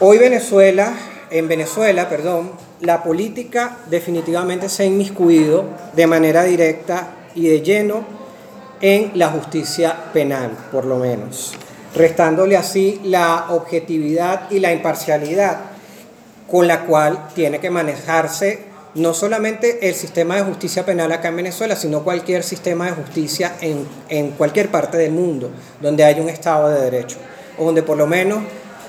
Hoy 0.00 0.18
Venezuela, 0.18 0.92
en 1.30 1.46
Venezuela, 1.46 2.08
perdón, 2.08 2.50
la 2.80 3.04
política 3.04 3.76
definitivamente 3.88 4.68
se 4.68 4.82
ha 4.82 4.86
inmiscuido 4.86 5.64
de 5.94 6.06
manera 6.08 6.42
directa 6.42 7.10
y 7.36 7.46
de 7.46 7.60
lleno 7.60 8.04
en 8.80 9.12
la 9.14 9.28
justicia 9.28 9.94
penal, 10.12 10.50
por 10.72 10.84
lo 10.84 10.96
menos, 10.96 11.52
restándole 11.94 12.56
así 12.56 13.00
la 13.04 13.46
objetividad 13.50 14.50
y 14.50 14.58
la 14.58 14.72
imparcialidad 14.72 15.58
con 16.50 16.66
la 16.66 16.86
cual 16.86 17.28
tiene 17.34 17.60
que 17.60 17.70
manejarse 17.70 18.69
no 18.94 19.14
solamente 19.14 19.88
el 19.88 19.94
sistema 19.94 20.36
de 20.36 20.42
justicia 20.42 20.84
penal 20.84 21.12
acá 21.12 21.28
en 21.28 21.36
Venezuela, 21.36 21.76
sino 21.76 22.02
cualquier 22.02 22.42
sistema 22.42 22.86
de 22.86 22.92
justicia 22.92 23.56
en, 23.60 23.86
en 24.08 24.30
cualquier 24.32 24.70
parte 24.70 24.98
del 24.98 25.12
mundo 25.12 25.50
donde 25.80 26.04
haya 26.04 26.20
un 26.22 26.28
Estado 26.28 26.68
de 26.68 26.80
Derecho, 26.90 27.18
o 27.58 27.64
donde 27.64 27.82
por 27.82 27.96
lo 27.96 28.06
menos 28.06 28.42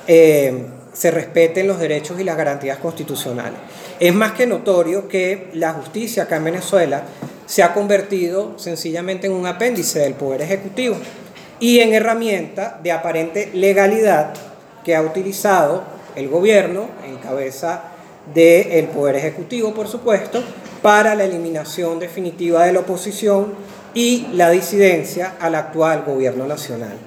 eh, 0.08 0.66
se 0.94 1.12
respeten 1.12 1.68
los 1.68 1.80
derechos 1.80 2.20
y 2.20 2.24
las 2.24 2.38
garantías 2.38 2.78
constitucionales. 2.78 3.60
Es 4.00 4.14
más 4.14 4.34
que 4.34 4.48
notorio 4.48 5.08
que 5.08 5.50
la 5.54 5.74
justicia 5.74 6.24
acá 6.24 6.38
en 6.38 6.46
Venezuela 6.46 7.04
se 7.46 7.64
ha 7.64 7.74
convertido 7.74 8.58
sencillamente 8.58 9.28
en 9.28 9.34
un 9.34 9.46
apéndice 9.46 10.00
del 10.00 10.16
Poder 10.16 10.42
Ejecutivo 10.42 10.96
y 11.60 11.80
en 11.80 11.94
herramienta 11.94 12.80
de 12.82 12.92
aparente 12.92 13.52
legalidad 13.54 14.34
que 14.84 14.96
ha 14.96 15.02
utilizado 15.02 15.84
el 16.16 16.28
gobierno 16.28 16.88
en 17.06 17.18
cabeza 17.18 17.91
del 18.34 18.88
Poder 18.88 19.16
Ejecutivo, 19.16 19.74
por 19.74 19.88
supuesto, 19.88 20.44
para 20.82 21.16
la 21.16 21.26
eliminación 21.26 22.00
definitiva 22.00 22.66
de 22.66 22.74
la 22.74 22.80
oposición 22.80 23.54
y 23.94 24.28
la 24.34 24.50
disidencia 24.50 25.36
al 25.40 25.56
actual 25.56 26.04
gobierno 26.06 26.46
nacional. 26.46 26.98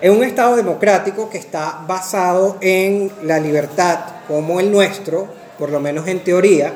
En 0.00 0.12
un 0.12 0.22
Estado 0.22 0.56
democrático 0.56 1.28
que 1.28 1.38
está 1.38 1.84
basado 1.86 2.56
en 2.60 3.10
la 3.22 3.40
libertad 3.40 3.98
como 4.28 4.60
el 4.60 4.70
nuestro, 4.70 5.28
por 5.58 5.70
lo 5.70 5.80
menos 5.80 6.06
en 6.06 6.20
teoría, 6.20 6.72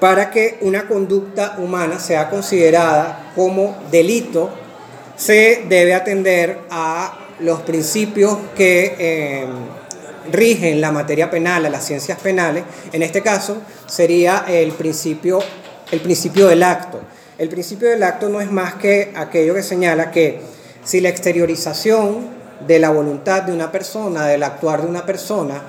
para 0.00 0.30
que 0.30 0.58
una 0.62 0.88
conducta 0.88 1.56
humana 1.58 1.98
sea 1.98 2.30
considerada 2.30 3.32
como 3.34 3.76
delito, 3.90 4.50
se 5.16 5.64
debe 5.68 5.94
atender 5.94 6.60
a 6.70 7.18
los 7.40 7.60
principios 7.60 8.38
que 8.54 8.94
eh, 8.98 9.46
rigen 10.32 10.80
la 10.80 10.92
materia 10.92 11.30
penal, 11.30 11.66
a 11.66 11.70
las 11.70 11.84
ciencias 11.84 12.18
penales. 12.18 12.64
En 12.92 13.02
este 13.02 13.22
caso 13.22 13.58
sería 13.86 14.44
el 14.48 14.72
principio, 14.72 15.40
el 15.90 16.00
principio 16.00 16.48
del 16.48 16.62
acto. 16.62 17.00
El 17.38 17.48
principio 17.48 17.88
del 17.88 18.02
acto 18.02 18.28
no 18.28 18.40
es 18.40 18.50
más 18.50 18.74
que 18.74 19.12
aquello 19.14 19.54
que 19.54 19.62
señala 19.62 20.10
que 20.10 20.40
si 20.84 21.00
la 21.00 21.08
exteriorización 21.08 22.28
de 22.66 22.78
la 22.78 22.90
voluntad 22.90 23.42
de 23.42 23.52
una 23.52 23.70
persona, 23.70 24.26
del 24.26 24.42
actuar 24.42 24.82
de 24.82 24.88
una 24.88 25.04
persona, 25.04 25.62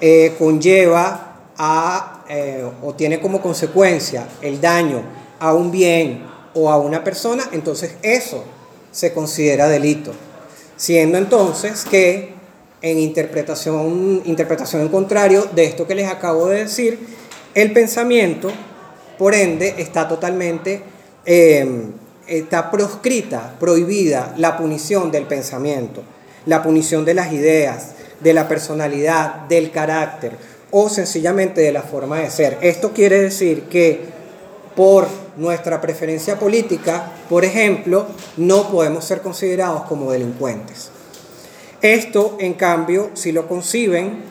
eh, 0.00 0.34
conlleva 0.38 1.44
a, 1.56 2.24
eh, 2.28 2.68
o 2.82 2.94
tiene 2.94 3.20
como 3.20 3.40
consecuencia 3.40 4.26
el 4.40 4.60
daño 4.60 5.02
a 5.38 5.54
un 5.54 5.70
bien 5.70 6.24
o 6.54 6.70
a 6.70 6.76
una 6.78 7.04
persona, 7.04 7.44
entonces 7.52 7.94
eso 8.02 8.44
se 8.90 9.12
considera 9.12 9.68
delito. 9.68 10.12
Siendo 10.76 11.18
entonces 11.18 11.84
que 11.84 12.34
en 12.82 12.98
interpretación, 12.98 14.22
interpretación 14.24 14.82
en 14.82 14.88
contrario 14.88 15.46
de 15.54 15.64
esto 15.64 15.86
que 15.86 15.94
les 15.94 16.08
acabo 16.08 16.48
de 16.48 16.64
decir, 16.64 16.98
el 17.54 17.72
pensamiento, 17.72 18.50
por 19.18 19.34
ende, 19.34 19.76
está 19.78 20.08
totalmente, 20.08 20.82
em, 21.24 21.92
está 22.26 22.70
proscrita, 22.70 23.54
prohibida 23.60 24.34
la 24.36 24.56
punición 24.56 25.10
del 25.10 25.24
pensamiento, 25.24 26.02
la 26.46 26.62
punición 26.62 27.04
de 27.04 27.14
las 27.14 27.32
ideas, 27.32 27.92
de 28.20 28.34
la 28.34 28.48
personalidad, 28.48 29.46
del 29.48 29.70
carácter 29.70 30.32
o 30.70 30.88
sencillamente 30.88 31.60
de 31.60 31.72
la 31.72 31.82
forma 31.82 32.20
de 32.20 32.30
ser. 32.30 32.58
Esto 32.62 32.92
quiere 32.92 33.20
decir 33.20 33.64
que 33.64 34.00
por 34.74 35.06
nuestra 35.36 35.80
preferencia 35.80 36.38
política, 36.38 37.12
por 37.28 37.44
ejemplo, 37.44 38.06
no 38.36 38.70
podemos 38.70 39.04
ser 39.04 39.20
considerados 39.20 39.82
como 39.82 40.10
delincuentes. 40.10 40.91
Esto, 41.82 42.36
en 42.38 42.54
cambio, 42.54 43.10
si 43.14 43.32
lo 43.32 43.48
conciben 43.48 44.22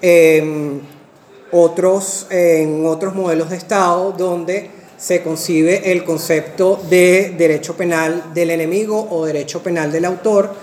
en 0.00 0.80
otros, 1.52 2.26
en 2.30 2.86
otros 2.86 3.14
modelos 3.14 3.50
de 3.50 3.56
Estado 3.56 4.12
donde 4.12 4.70
se 4.96 5.22
concibe 5.22 5.92
el 5.92 6.02
concepto 6.02 6.80
de 6.88 7.34
derecho 7.36 7.76
penal 7.76 8.32
del 8.32 8.50
enemigo 8.50 9.06
o 9.10 9.26
derecho 9.26 9.62
penal 9.62 9.92
del 9.92 10.06
autor, 10.06 10.54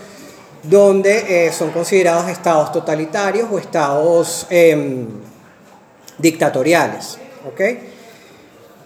donde 0.63 1.45
eh, 1.45 1.51
son 1.51 1.69
considerados 1.69 2.27
estados 2.27 2.71
totalitarios 2.71 3.47
o 3.51 3.59
estados 3.59 4.47
em, 4.49 5.05
dictatoriales. 6.17 7.19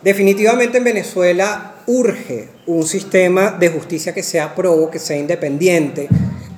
Definitivamente 0.01 0.77
en 0.77 0.83
Venezuela 0.83 1.75
urge 1.87 2.49
un 2.67 2.85
sistema 2.85 3.51
de 3.51 3.69
justicia 3.69 4.13
que 4.13 4.23
sea 4.23 4.53
probo, 4.53 4.91
que 4.91 4.99
sea 4.99 5.17
independiente, 5.17 6.09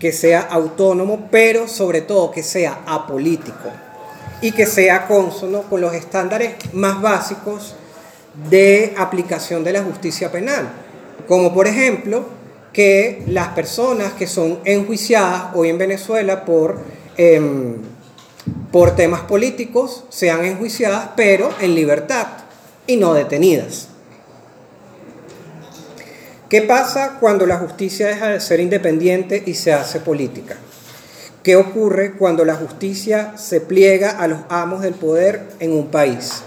que 0.01 0.12
sea 0.12 0.41
autónomo, 0.41 1.27
pero 1.29 1.67
sobre 1.67 2.01
todo 2.01 2.31
que 2.31 2.41
sea 2.41 2.79
apolítico 2.88 3.70
y 4.41 4.51
que 4.51 4.65
sea 4.65 5.05
consono 5.05 5.62
con 5.62 5.79
los 5.79 5.93
estándares 5.93 6.55
más 6.74 7.00
básicos 7.00 7.75
de 8.50 8.96
aplicación 8.98 9.63
de 9.63 9.74
la 9.74 9.84
justicia 9.84 10.31
penal, 10.31 10.72
como 11.27 11.53
por 11.53 11.67
ejemplo 11.67 12.25
que 12.74 13.22
las 13.27 13.50
personas 13.50 14.13
que 14.13 14.25
son 14.25 14.58
enjuiciadas 14.65 15.53
hoy 15.53 15.70
en 15.70 15.77
Venezuela 15.77 16.46
por, 16.46 16.79
em, 17.15 17.75
por 18.72 18.96
temas 18.96 19.22
políticos 19.22 20.05
sean 20.10 20.43
enjuiciadas, 20.46 21.10
pero 21.15 21.51
en 21.62 21.75
libertad 21.75 22.25
y 22.88 22.98
no 22.98 23.13
detenidas. 23.13 23.90
¿Qué 26.51 26.62
pasa 26.62 27.15
cuando 27.22 27.46
la 27.46 27.60
justicia 27.60 28.08
deja 28.08 28.27
de 28.27 28.41
ser 28.41 28.60
independiente 28.60 29.41
y 29.46 29.53
se 29.53 29.72
hace 29.72 30.01
política? 30.01 30.58
¿Qué 31.43 31.55
ocurre 31.55 32.17
cuando 32.17 32.43
la 32.43 32.55
justicia 32.55 33.38
se 33.38 33.62
pliega 33.62 34.10
a 34.10 34.27
los 34.27 34.39
amos 34.50 34.81
del 34.81 34.93
poder 34.93 35.43
en 35.62 35.72
un 35.72 35.88
país? 35.88 36.43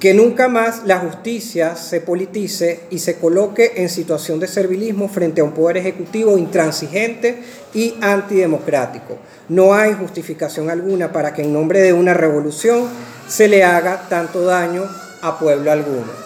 que 0.00 0.14
nunca 0.14 0.48
más 0.48 0.84
la 0.84 0.98
justicia 0.98 1.74
se 1.74 2.00
politice 2.00 2.80
y 2.90 2.98
se 2.98 3.16
coloque 3.16 3.72
en 3.76 3.88
situación 3.88 4.38
de 4.40 4.46
servilismo 4.46 5.08
frente 5.08 5.40
a 5.40 5.44
un 5.44 5.52
poder 5.52 5.78
ejecutivo 5.78 6.36
intransigente 6.36 7.42
y 7.74 7.94
antidemocrático. 8.00 9.18
No 9.48 9.74
hay 9.74 9.94
justificación 9.94 10.70
alguna 10.70 11.12
para 11.12 11.32
que 11.34 11.42
en 11.42 11.52
nombre 11.52 11.80
de 11.80 11.94
una 11.94 12.14
revolución 12.14 12.88
se 13.26 13.48
le 13.48 13.64
haga 13.64 14.06
tanto 14.08 14.44
daño 14.44 14.84
a 15.22 15.38
pueblo 15.38 15.72
alguno. 15.72 16.25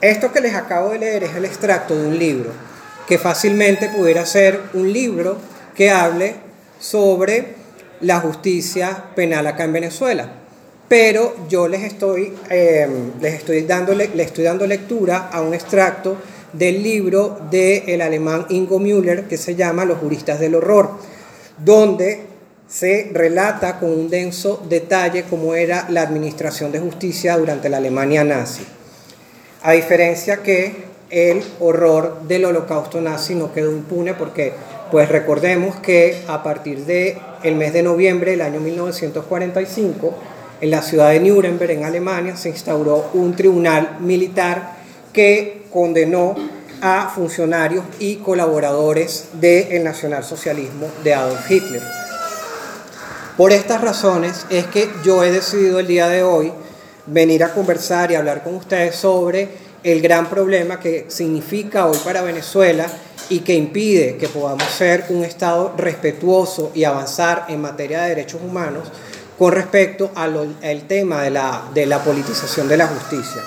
Esto 0.00 0.32
que 0.32 0.40
les 0.40 0.54
acabo 0.54 0.90
de 0.90 0.98
leer 0.98 1.24
es 1.24 1.34
el 1.36 1.44
extracto 1.44 1.96
de 1.96 2.06
un 2.06 2.18
libro, 2.18 2.50
que 3.06 3.18
fácilmente 3.18 3.88
pudiera 3.88 4.24
ser 4.26 4.60
un 4.74 4.92
libro 4.92 5.38
que 5.74 5.90
hable 5.90 6.36
sobre 6.78 7.54
la 8.00 8.20
justicia 8.20 9.04
penal 9.14 9.46
acá 9.46 9.64
en 9.64 9.72
Venezuela 9.72 10.40
pero 10.90 11.46
yo 11.48 11.68
les 11.68 11.84
estoy, 11.84 12.32
eh, 12.50 12.88
les 13.20 13.34
estoy 13.34 13.62
dando, 13.62 13.94
le 13.94 14.22
estoy 14.24 14.42
dando 14.42 14.66
lectura 14.66 15.28
a 15.32 15.40
un 15.40 15.54
extracto 15.54 16.16
del 16.52 16.82
libro 16.82 17.38
del 17.48 18.00
alemán 18.00 18.46
Ingo 18.48 18.80
Müller 18.80 19.28
que 19.28 19.36
se 19.36 19.54
llama 19.54 19.84
Los 19.84 19.98
juristas 19.98 20.40
del 20.40 20.56
horror, 20.56 20.90
donde 21.64 22.22
se 22.66 23.08
relata 23.14 23.78
con 23.78 23.92
un 23.92 24.10
denso 24.10 24.66
detalle 24.68 25.26
cómo 25.30 25.54
era 25.54 25.86
la 25.90 26.02
administración 26.02 26.72
de 26.72 26.80
justicia 26.80 27.36
durante 27.36 27.68
la 27.68 27.76
Alemania 27.76 28.24
nazi. 28.24 28.66
A 29.62 29.72
diferencia 29.72 30.38
que 30.42 30.84
el 31.10 31.42
horror 31.60 32.22
del 32.22 32.46
holocausto 32.46 33.00
nazi 33.00 33.34
no 33.34 33.52
quedó 33.52 33.70
impune 33.70 34.14
porque 34.14 34.54
pues 34.90 35.08
recordemos 35.10 35.76
que 35.76 36.22
a 36.28 36.42
partir 36.42 36.86
del 36.86 37.18
el 37.42 37.56
mes 37.56 37.74
de 37.74 37.82
noviembre 37.82 38.30
del 38.30 38.40
año 38.40 38.60
1945 38.60 40.14
en 40.62 40.70
la 40.70 40.80
ciudad 40.80 41.10
de 41.10 41.20
Nuremberg 41.20 41.72
en 41.72 41.84
Alemania 41.84 42.36
se 42.36 42.48
instauró 42.48 43.10
un 43.12 43.36
tribunal 43.36 43.98
militar 44.00 44.76
que 45.12 45.62
condenó 45.70 46.36
a 46.80 47.10
funcionarios 47.14 47.84
y 47.98 48.16
colaboradores 48.16 49.28
del 49.34 49.84
nacionalsocialismo 49.84 50.86
de 51.04 51.14
Adolf 51.14 51.50
Hitler. 51.50 51.82
Por 53.36 53.52
estas 53.52 53.82
razones 53.82 54.46
es 54.48 54.66
que 54.66 54.88
yo 55.04 55.22
he 55.22 55.30
decidido 55.30 55.80
el 55.80 55.86
día 55.86 56.08
de 56.08 56.22
hoy 56.22 56.52
venir 57.10 57.42
a 57.44 57.52
conversar 57.52 58.12
y 58.12 58.14
hablar 58.14 58.42
con 58.42 58.54
ustedes 58.54 58.94
sobre 58.94 59.48
el 59.82 60.00
gran 60.00 60.28
problema 60.28 60.78
que 60.78 61.06
significa 61.08 61.86
hoy 61.86 61.98
para 62.04 62.22
Venezuela 62.22 62.86
y 63.28 63.40
que 63.40 63.54
impide 63.54 64.16
que 64.16 64.28
podamos 64.28 64.64
ser 64.64 65.06
un 65.08 65.24
Estado 65.24 65.74
respetuoso 65.76 66.70
y 66.74 66.84
avanzar 66.84 67.46
en 67.48 67.60
materia 67.60 68.02
de 68.02 68.10
derechos 68.10 68.40
humanos 68.42 68.88
con 69.38 69.52
respecto 69.52 70.10
al 70.14 70.82
tema 70.86 71.22
de 71.22 71.30
la, 71.30 71.64
de 71.72 71.86
la 71.86 72.02
politización 72.04 72.68
de 72.68 72.76
la 72.76 72.86
justicia. 72.86 73.42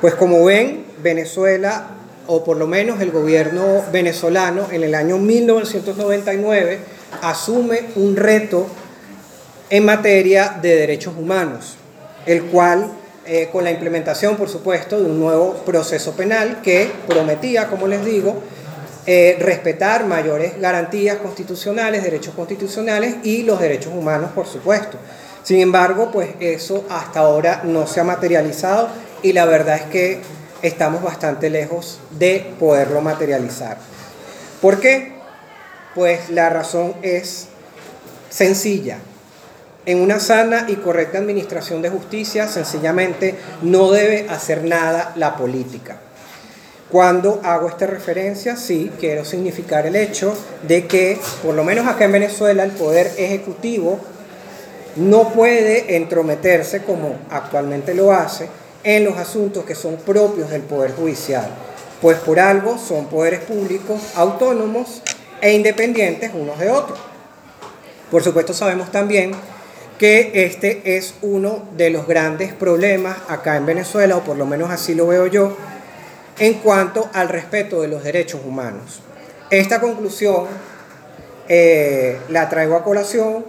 Pues 0.00 0.14
como 0.14 0.44
ven, 0.44 0.86
Venezuela, 1.02 1.88
o 2.26 2.42
por 2.42 2.56
lo 2.56 2.66
menos 2.66 3.00
el 3.00 3.10
gobierno 3.10 3.84
venezolano, 3.92 4.68
en 4.70 4.82
el 4.82 4.94
año 4.94 5.18
1999 5.18 6.78
asume 7.20 7.88
un 7.96 8.16
reto 8.16 8.66
en 9.68 9.84
materia 9.84 10.58
de 10.62 10.76
derechos 10.76 11.14
humanos, 11.18 11.76
el 12.26 12.44
cual, 12.44 12.90
eh, 13.26 13.48
con 13.52 13.64
la 13.64 13.70
implementación, 13.70 14.36
por 14.36 14.48
supuesto, 14.48 14.98
de 14.98 15.06
un 15.06 15.18
nuevo 15.18 15.54
proceso 15.64 16.12
penal 16.12 16.60
que 16.62 16.90
prometía, 17.06 17.68
como 17.68 17.86
les 17.86 18.04
digo, 18.04 18.42
eh, 19.06 19.36
respetar 19.40 20.06
mayores 20.06 20.60
garantías 20.60 21.18
constitucionales, 21.18 22.04
derechos 22.04 22.34
constitucionales 22.34 23.16
y 23.24 23.42
los 23.42 23.58
derechos 23.58 23.92
humanos, 23.92 24.30
por 24.32 24.46
supuesto. 24.46 24.96
Sin 25.42 25.58
embargo, 25.58 26.10
pues 26.12 26.30
eso 26.38 26.84
hasta 26.88 27.20
ahora 27.20 27.62
no 27.64 27.86
se 27.88 28.00
ha 28.00 28.04
materializado 28.04 28.88
y 29.22 29.32
la 29.32 29.44
verdad 29.44 29.76
es 29.76 29.82
que 29.82 30.20
estamos 30.62 31.02
bastante 31.02 31.50
lejos 31.50 31.98
de 32.10 32.54
poderlo 32.60 33.00
materializar. 33.00 33.78
¿Por 34.60 34.78
qué? 34.78 35.14
Pues 35.96 36.30
la 36.30 36.48
razón 36.48 36.94
es 37.02 37.48
sencilla. 38.30 38.98
En 39.84 40.00
una 40.00 40.20
sana 40.20 40.66
y 40.68 40.76
correcta 40.76 41.18
administración 41.18 41.82
de 41.82 41.90
justicia, 41.90 42.46
sencillamente 42.46 43.34
no 43.62 43.90
debe 43.90 44.28
hacer 44.28 44.62
nada 44.62 45.12
la 45.16 45.36
política. 45.36 45.96
Cuando 46.88 47.40
hago 47.42 47.68
esta 47.68 47.86
referencia, 47.86 48.54
sí, 48.56 48.92
quiero 49.00 49.24
significar 49.24 49.86
el 49.86 49.96
hecho 49.96 50.36
de 50.68 50.86
que, 50.86 51.18
por 51.42 51.54
lo 51.54 51.64
menos 51.64 51.88
acá 51.88 52.04
en 52.04 52.12
Venezuela, 52.12 52.62
el 52.62 52.70
Poder 52.70 53.10
Ejecutivo 53.16 53.98
no 54.96 55.30
puede 55.30 55.96
entrometerse, 55.96 56.82
como 56.82 57.16
actualmente 57.30 57.92
lo 57.94 58.12
hace, 58.12 58.48
en 58.84 59.04
los 59.04 59.16
asuntos 59.16 59.64
que 59.64 59.74
son 59.74 59.96
propios 59.96 60.50
del 60.50 60.62
Poder 60.62 60.94
Judicial, 60.94 61.48
pues 62.00 62.18
por 62.18 62.38
algo 62.38 62.78
son 62.78 63.06
poderes 63.06 63.40
públicos 63.40 64.00
autónomos 64.14 65.02
e 65.40 65.54
independientes 65.54 66.30
unos 66.34 66.58
de 66.58 66.70
otros. 66.70 66.98
Por 68.10 68.22
supuesto 68.22 68.52
sabemos 68.52 68.92
también 68.92 69.32
que 70.02 70.32
este 70.34 70.96
es 70.96 71.14
uno 71.22 71.62
de 71.76 71.90
los 71.90 72.08
grandes 72.08 72.52
problemas 72.52 73.18
acá 73.28 73.56
en 73.56 73.66
Venezuela, 73.66 74.16
o 74.16 74.24
por 74.24 74.36
lo 74.36 74.46
menos 74.46 74.68
así 74.68 74.96
lo 74.96 75.06
veo 75.06 75.28
yo, 75.28 75.56
en 76.40 76.54
cuanto 76.54 77.08
al 77.12 77.28
respeto 77.28 77.82
de 77.82 77.86
los 77.86 78.02
derechos 78.02 78.40
humanos. 78.44 79.00
Esta 79.48 79.80
conclusión 79.80 80.46
eh, 81.48 82.18
la 82.30 82.48
traigo 82.48 82.74
a 82.74 82.82
colación 82.82 83.44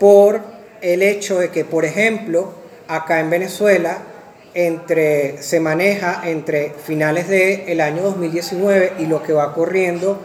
por 0.00 0.40
el 0.80 1.02
hecho 1.02 1.38
de 1.38 1.50
que, 1.50 1.64
por 1.64 1.84
ejemplo, 1.84 2.52
acá 2.88 3.20
en 3.20 3.30
Venezuela 3.30 3.98
entre, 4.54 5.40
se 5.40 5.60
maneja 5.60 6.22
entre 6.24 6.74
finales 6.84 7.28
del 7.28 7.80
año 7.80 8.02
2019 8.02 8.94
y 8.98 9.06
lo 9.06 9.22
que 9.22 9.34
va 9.34 9.54
corriendo 9.54 10.18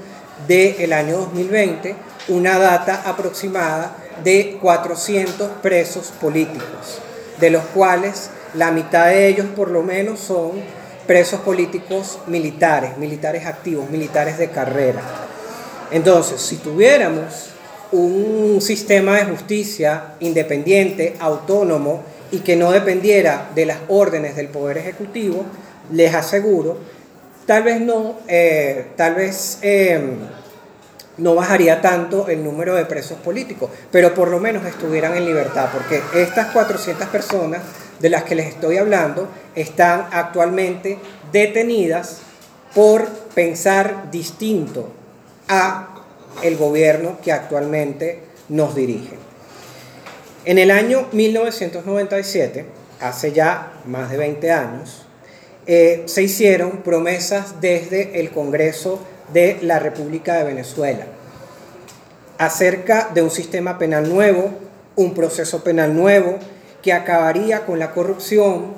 del 0.48 0.92
año 0.92 1.18
2020 1.18 1.94
una 2.30 2.58
data 2.58 3.04
aproximada 3.06 4.07
de 4.24 4.58
400 4.62 5.50
presos 5.62 6.14
políticos, 6.20 7.02
de 7.40 7.50
los 7.50 7.64
cuales 7.66 8.30
la 8.54 8.72
mitad 8.72 9.08
de 9.08 9.28
ellos 9.28 9.48
por 9.56 9.70
lo 9.70 9.84
menos 9.84 10.20
son 10.20 10.52
presos 11.06 11.40
políticos 11.42 12.20
militares, 12.28 12.98
militares 12.98 13.46
activos, 13.46 13.90
militares 13.90 14.38
de 14.38 14.50
carrera. 14.50 15.02
Entonces, 15.92 16.42
si 16.42 16.58
tuviéramos 16.58 17.52
un 17.92 18.60
sistema 18.62 19.16
de 19.16 19.26
justicia 19.26 20.16
independiente, 20.20 21.16
autónomo 21.20 22.04
y 22.32 22.40
que 22.40 22.58
no 22.58 22.72
dependiera 22.72 23.50
de 23.56 23.66
las 23.66 23.78
órdenes 23.88 24.36
del 24.36 24.50
Poder 24.50 24.78
Ejecutivo, 24.78 25.46
les 25.92 26.14
aseguro, 26.14 26.78
tal 27.46 27.64
vez 27.64 27.80
no, 27.80 28.18
eh, 28.28 28.88
tal 28.98 29.16
vez 29.16 29.60
em, 29.62 30.18
no 31.18 31.36
bajaría 31.36 31.82
tanto 31.82 32.28
el 32.28 32.44
número 32.44 32.76
de 32.76 32.86
presos 32.86 33.18
políticos, 33.20 33.70
pero 33.92 34.14
por 34.14 34.30
lo 34.30 34.40
menos 34.40 34.66
estuvieran 34.66 35.16
en 35.16 35.26
libertad, 35.26 35.70
porque 35.74 36.02
estas 36.14 36.48
400 36.48 37.08
personas 37.08 37.62
de 38.00 38.10
las 38.10 38.24
que 38.24 38.36
les 38.36 38.48
estoy 38.48 38.78
hablando 38.78 39.28
están 39.56 40.08
actualmente 40.12 41.00
detenidas 41.32 42.20
por 42.76 43.08
pensar 43.34 44.12
distinto 44.12 44.90
a 45.48 45.96
el 46.44 46.58
gobierno 46.58 47.18
que 47.24 47.32
actualmente 47.32 48.22
nos 48.50 48.76
dirige. 48.76 49.16
En 50.46 50.60
el 50.60 50.72
año 50.72 51.08
1997, 51.12 52.66
hace 53.02 53.32
ya 53.34 53.74
más 53.86 54.10
de 54.12 54.18
20 54.18 54.52
años, 54.52 55.06
eh, 55.66 56.04
se 56.06 56.24
hicieron 56.24 56.84
promesas 56.84 57.60
desde 57.60 58.20
el 58.20 58.32
Congreso 58.32 59.02
de 59.34 59.60
la 59.62 59.80
República 59.80 60.36
de 60.36 60.44
Venezuela 60.44 61.06
acerca 62.38 63.10
de 63.14 63.22
un 63.22 63.32
sistema 63.32 63.78
penal 63.78 64.10
nuevo, 64.10 64.52
un 64.96 65.14
proceso 65.14 65.64
penal 65.64 65.96
nuevo 65.96 66.38
que 66.82 66.94
acabaría 66.94 67.66
con 67.66 67.80
la 67.80 67.92
corrupción, 67.92 68.74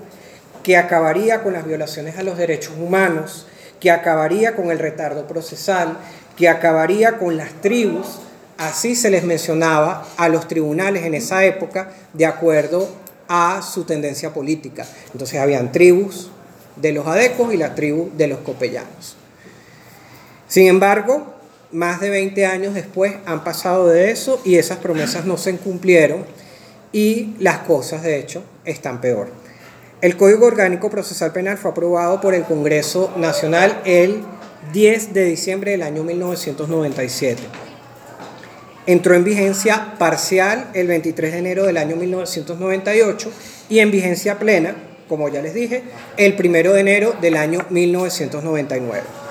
que 0.63 0.77
acabaría 0.77 1.43
con 1.43 1.53
las 1.53 1.65
violaciones 1.65 2.17
a 2.17 2.23
los 2.23 2.37
derechos 2.37 2.73
humanos, 2.79 3.47
que 3.79 3.91
acabaría 3.91 4.55
con 4.55 4.71
el 4.71 4.79
retardo 4.79 5.27
procesal, 5.27 5.97
que 6.35 6.49
acabaría 6.49 7.17
con 7.17 7.37
las 7.37 7.53
tribus, 7.61 8.19
así 8.57 8.95
se 8.95 9.09
les 9.09 9.23
mencionaba 9.23 10.05
a 10.17 10.29
los 10.29 10.47
tribunales 10.47 11.03
en 11.03 11.13
esa 11.13 11.43
época 11.45 11.91
de 12.13 12.25
acuerdo 12.25 12.89
a 13.27 13.61
su 13.61 13.83
tendencia 13.83 14.33
política. 14.33 14.85
Entonces 15.13 15.39
habían 15.39 15.71
tribus 15.71 16.31
de 16.75 16.93
los 16.93 17.07
adecos 17.07 17.53
y 17.53 17.57
la 17.57 17.75
tribu 17.75 18.09
de 18.17 18.27
los 18.27 18.39
copellanos. 18.39 19.18
Sin 20.49 20.65
embargo, 20.65 21.35
más 21.71 22.01
de 22.01 22.09
20 22.09 22.45
años 22.47 22.73
después 22.73 23.13
han 23.27 23.43
pasado 23.43 23.87
de 23.87 24.09
eso 24.09 24.41
y 24.43 24.55
esas 24.55 24.79
promesas 24.79 25.25
no 25.25 25.37
se 25.37 25.55
cumplieron 25.57 26.25
y 26.91 27.35
las 27.37 27.59
cosas 27.59 28.01
de 28.01 28.17
hecho 28.17 28.43
están 28.65 28.99
peor. 28.99 29.29
El 30.01 30.17
Código 30.17 30.47
Orgánico 30.47 30.89
Procesal 30.89 31.31
Penal 31.31 31.59
fue 31.59 31.69
aprobado 31.69 32.19
por 32.19 32.33
el 32.33 32.45
Congreso 32.45 33.13
Nacional 33.15 33.79
el 33.85 34.23
10 34.73 35.13
de 35.13 35.25
diciembre 35.25 35.71
del 35.71 35.83
año 35.83 36.03
1997. 36.03 37.43
Entró 38.87 39.13
en 39.13 39.23
vigencia 39.23 39.93
parcial 39.99 40.71
el 40.73 40.87
23 40.87 41.31
de 41.31 41.37
enero 41.37 41.65
del 41.65 41.77
año 41.77 41.95
1998 41.95 43.31
y 43.69 43.79
en 43.79 43.91
vigencia 43.91 44.39
plena, 44.39 44.73
como 45.07 45.29
ya 45.29 45.43
les 45.43 45.53
dije, 45.53 45.83
el 46.17 46.33
1 46.33 46.73
de 46.73 46.79
enero 46.79 47.13
del 47.21 47.37
año 47.37 47.67
1999. 47.69 49.28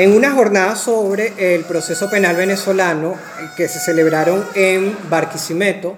En 0.00 0.14
una 0.14 0.30
jornada 0.30 0.76
sobre 0.76 1.54
el 1.54 1.66
proceso 1.66 2.08
penal 2.08 2.34
venezolano 2.34 3.16
que 3.54 3.68
se 3.68 3.78
celebraron 3.78 4.46
en 4.54 4.96
Barquisimeto 5.10 5.94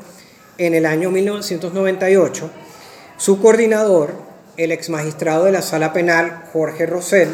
en 0.59 0.75
el 0.75 0.87
año 0.87 1.13
1998, 1.13 2.51
su 3.17 3.41
coordinador, 3.41 4.15
el 4.57 4.73
ex 4.73 4.91
magistrado 4.91 5.45
de 5.45 5.53
la 5.53 5.63
sala 5.63 5.93
penal, 5.93 6.43
Jorge 6.53 6.85
Rosell, 6.85 7.29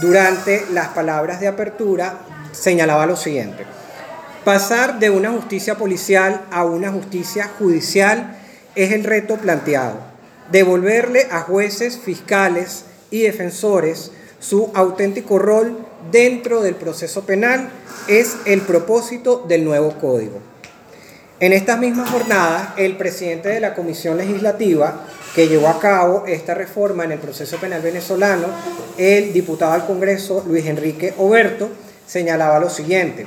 durante 0.00 0.64
las 0.72 0.88
palabras 0.88 1.38
de 1.38 1.48
apertura 1.48 2.20
señalaba 2.52 3.04
lo 3.04 3.16
siguiente. 3.16 3.66
Pasar 4.42 5.00
de 5.00 5.10
una 5.10 5.30
justicia 5.32 5.74
policial 5.74 6.40
a 6.50 6.64
una 6.64 6.90
justicia 6.90 7.50
judicial 7.58 8.38
es 8.74 8.92
el 8.92 9.04
reto 9.04 9.36
planteado. 9.36 9.98
Devolverle 10.50 11.28
a 11.30 11.42
jueces, 11.42 11.98
fiscales 11.98 12.86
y 13.10 13.20
defensores 13.20 14.12
su 14.40 14.70
auténtico 14.74 15.38
rol 15.38 15.79
dentro 16.10 16.62
del 16.62 16.74
proceso 16.74 17.22
penal 17.24 17.70
es 18.08 18.36
el 18.44 18.62
propósito 18.62 19.44
del 19.48 19.64
nuevo 19.64 19.98
código. 20.00 20.40
En 21.40 21.52
estas 21.54 21.78
mismas 21.78 22.10
jornadas, 22.10 22.70
el 22.76 22.96
presidente 22.96 23.48
de 23.48 23.60
la 23.60 23.74
Comisión 23.74 24.18
Legislativa 24.18 25.06
que 25.34 25.48
llevó 25.48 25.68
a 25.68 25.78
cabo 25.78 26.24
esta 26.26 26.54
reforma 26.54 27.04
en 27.04 27.12
el 27.12 27.18
proceso 27.18 27.56
penal 27.58 27.80
venezolano, 27.80 28.48
el 28.98 29.32
diputado 29.32 29.72
al 29.72 29.86
Congreso 29.86 30.44
Luis 30.46 30.66
Enrique 30.66 31.14
Oberto, 31.16 31.70
señalaba 32.06 32.58
lo 32.58 32.68
siguiente. 32.68 33.26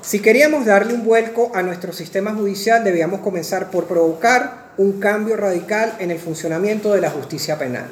Si 0.00 0.20
queríamos 0.20 0.64
darle 0.64 0.94
un 0.94 1.04
vuelco 1.04 1.50
a 1.52 1.62
nuestro 1.62 1.92
sistema 1.92 2.32
judicial, 2.32 2.84
debíamos 2.84 3.20
comenzar 3.20 3.70
por 3.70 3.86
provocar 3.86 4.72
un 4.78 5.00
cambio 5.00 5.36
radical 5.36 5.96
en 5.98 6.10
el 6.10 6.18
funcionamiento 6.18 6.92
de 6.92 7.00
la 7.00 7.10
justicia 7.10 7.58
penal. 7.58 7.88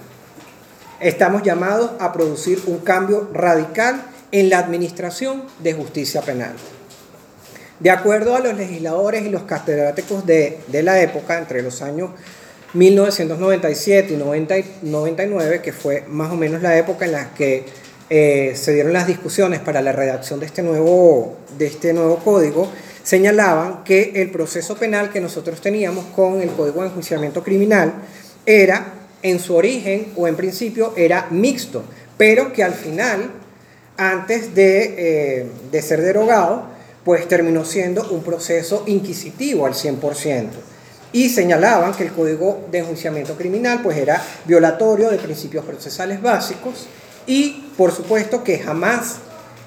Estamos 1.01 1.43
llamados 1.43 1.93
a 1.99 2.13
producir 2.13 2.63
un 2.67 2.79
cambio 2.79 3.29
radical 3.33 4.03
en 4.33 4.51
la 4.51 4.59
administración 4.59 5.45
de 5.61 5.75
justicia 5.75 6.23
penal. 6.23 6.53
De 7.81 7.91
acuerdo 7.91 8.37
a 8.37 8.41
los 8.41 8.55
legisladores 8.55 9.25
y 9.25 9.31
los 9.31 9.43
catedráticos 9.43 10.25
de, 10.27 10.61
de 10.69 10.83
la 10.83 11.01
época, 11.01 11.39
entre 11.39 11.63
los 11.63 11.83
años 11.83 12.11
1997 12.75 14.15
y 14.15 14.17
99, 14.17 15.63
que 15.63 15.73
fue 15.73 16.05
más 16.09 16.33
o 16.33 16.37
menos 16.37 16.61
la 16.61 16.77
época 16.77 17.05
en 17.05 17.13
la 17.13 17.33
que 17.35 17.65
eh, 18.11 18.53
se 18.57 18.73
dieron 18.73 18.93
las 18.93 19.07
discusiones 19.07 19.61
para 19.61 19.81
la 19.81 19.93
redacción 19.93 20.41
de 20.41 20.47
este, 20.47 20.63
nuevo, 20.63 21.37
de 21.57 21.67
este 21.67 21.93
nuevo 21.93 22.19
código, 22.19 22.69
señalaban 23.03 23.85
que 23.85 24.13
el 24.17 24.31
proceso 24.31 24.77
penal 24.77 25.11
que 25.11 25.21
nosotros 25.21 25.61
teníamos 25.61 26.07
con 26.07 26.41
el 26.41 26.51
Código 26.51 26.83
de 26.83 26.89
Enjuiciamiento 26.89 27.43
Criminal 27.43 27.93
era, 28.45 28.94
en 29.25 29.41
su 29.41 29.57
origen 29.57 30.13
o 30.17 30.29
en 30.29 30.37
principio, 30.37 30.93
era 30.97 31.29
mixto, 31.31 31.83
pero 32.17 32.53
que 32.53 32.63
al 32.63 32.75
final, 32.75 33.31
antes 33.97 34.55
de, 34.55 34.95
eh, 34.97 35.47
de 35.73 35.83
ser 35.83 36.03
derogado, 36.03 36.67
pues 37.05 37.27
terminó 37.27 37.65
siendo 37.65 38.09
un 38.11 38.23
proceso 38.23 38.85
inquisitivo 38.87 39.67
al 39.67 39.73
100% 39.73 40.51
y 41.13 41.29
señalaban 41.31 41.95
que 41.95 42.05
el 42.05 42.13
Código 42.13 42.67
de 42.71 42.79
Enjuiciamiento 42.79 43.35
Criminal 43.37 43.81
pues 43.83 43.97
era 43.97 44.23
violatorio 44.45 45.11
de 45.11 45.19
principios 45.19 45.65
procesales 45.65 46.21
básicos 46.21 46.87
y 47.27 47.71
por 47.79 47.93
supuesto 47.93 48.45
que 48.45 48.59
jamás 48.59 49.17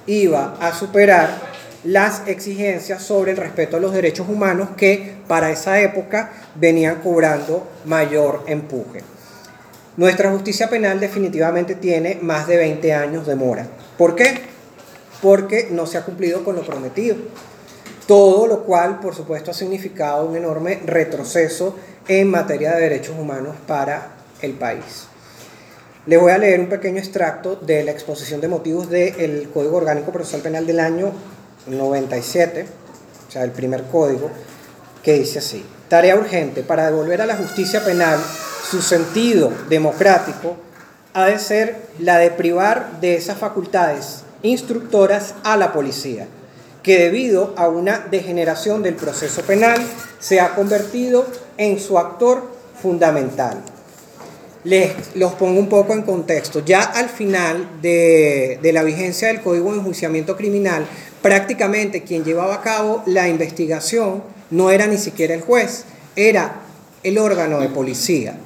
iba 0.05 0.55
a 0.59 0.73
superar 0.73 1.57
las 1.83 2.27
exigencias 2.27 3.01
sobre 3.01 3.31
el 3.31 3.37
respeto 3.37 3.77
a 3.77 3.79
los 3.79 3.93
derechos 3.93 4.27
humanos 4.29 4.69
que 4.77 5.15
para 5.27 5.49
esa 5.49 5.79
época 5.79 6.31
venían 6.55 7.01
cobrando 7.01 7.67
mayor 7.85 8.43
empuje. 8.47 9.16
Nuestra 9.97 10.31
justicia 10.31 10.69
penal 10.69 10.99
definitivamente 10.99 11.75
tiene 11.75 12.19
más 12.21 12.47
de 12.47 12.57
20 12.57 12.93
años 12.93 13.27
de 13.27 13.35
mora. 13.35 13.67
¿Por 13.97 14.15
qué? 14.15 14.39
Porque 15.21 15.67
no 15.71 15.85
se 15.85 15.97
ha 15.97 16.05
cumplido 16.05 16.43
con 16.43 16.55
lo 16.55 16.61
prometido 16.61 17.15
todo 18.07 18.47
lo 18.47 18.63
cual, 18.63 18.99
por 19.01 19.13
supuesto, 19.13 19.51
ha 19.51 19.53
significado 19.53 20.25
un 20.25 20.35
enorme 20.35 20.81
retroceso 20.85 21.75
en 22.07 22.31
materia 22.31 22.73
de 22.73 22.81
derechos 22.81 23.15
humanos 23.19 23.55
para 23.67 24.13
el 24.41 24.53
país. 24.53 25.07
Les 26.05 26.19
voy 26.19 26.31
a 26.31 26.37
leer 26.37 26.61
un 26.61 26.69
pequeño 26.69 26.99
extracto 26.99 27.57
de 27.57 27.83
la 27.83 27.91
exposición 27.91 28.39
de 28.39 28.47
motivos 28.47 28.89
del 28.89 29.49
Código 29.53 29.75
Orgánico 29.75 30.13
Procesal 30.13 30.39
Penal 30.39 30.65
del 30.65 30.79
año 30.79 31.11
97, 31.67 32.65
o 33.27 33.31
sea, 33.31 33.43
el 33.43 33.51
primer 33.51 33.83
código, 33.83 34.31
que 35.03 35.19
dice 35.19 35.39
así, 35.39 35.65
tarea 35.89 36.15
urgente 36.15 36.63
para 36.63 36.85
devolver 36.85 37.21
a 37.21 37.25
la 37.25 37.35
justicia 37.35 37.83
penal 37.83 38.17
su 38.69 38.81
sentido 38.81 39.51
democrático 39.69 40.57
ha 41.13 41.25
de 41.25 41.39
ser 41.39 41.87
la 41.99 42.17
de 42.17 42.31
privar 42.31 42.99
de 42.99 43.15
esas 43.15 43.37
facultades 43.37 44.23
instructoras 44.43 45.35
a 45.43 45.55
la 45.55 45.71
policía 45.71 46.27
que 46.83 46.97
debido 46.99 47.53
a 47.57 47.67
una 47.67 47.99
degeneración 48.11 48.83
del 48.83 48.95
proceso 48.95 49.41
penal 49.41 49.81
se 50.19 50.39
ha 50.39 50.55
convertido 50.55 51.25
en 51.57 51.79
su 51.79 51.97
actor 51.97 52.49
fundamental. 52.81 53.61
Les 54.63 54.93
los 55.15 55.33
pongo 55.33 55.59
un 55.59 55.69
poco 55.69 55.93
en 55.93 56.03
contexto. 56.03 56.63
Ya 56.63 56.81
al 56.81 57.09
final 57.09 57.81
de, 57.81 58.59
de 58.61 58.73
la 58.73 58.83
vigencia 58.83 59.27
del 59.27 59.41
Código 59.41 59.71
de 59.71 59.79
Enjuiciamiento 59.79 60.37
Criminal, 60.37 60.85
prácticamente 61.21 62.03
quien 62.03 62.23
llevaba 62.23 62.55
a 62.55 62.61
cabo 62.61 63.03
la 63.05 63.27
investigación 63.27 64.23
no 64.49 64.71
era 64.71 64.87
ni 64.87 64.97
siquiera 64.97 65.33
el 65.33 65.41
juez, 65.41 65.83
era 66.15 66.61
el 67.03 67.17
órgano 67.17 67.59
de 67.59 67.69
policía. 67.69 68.37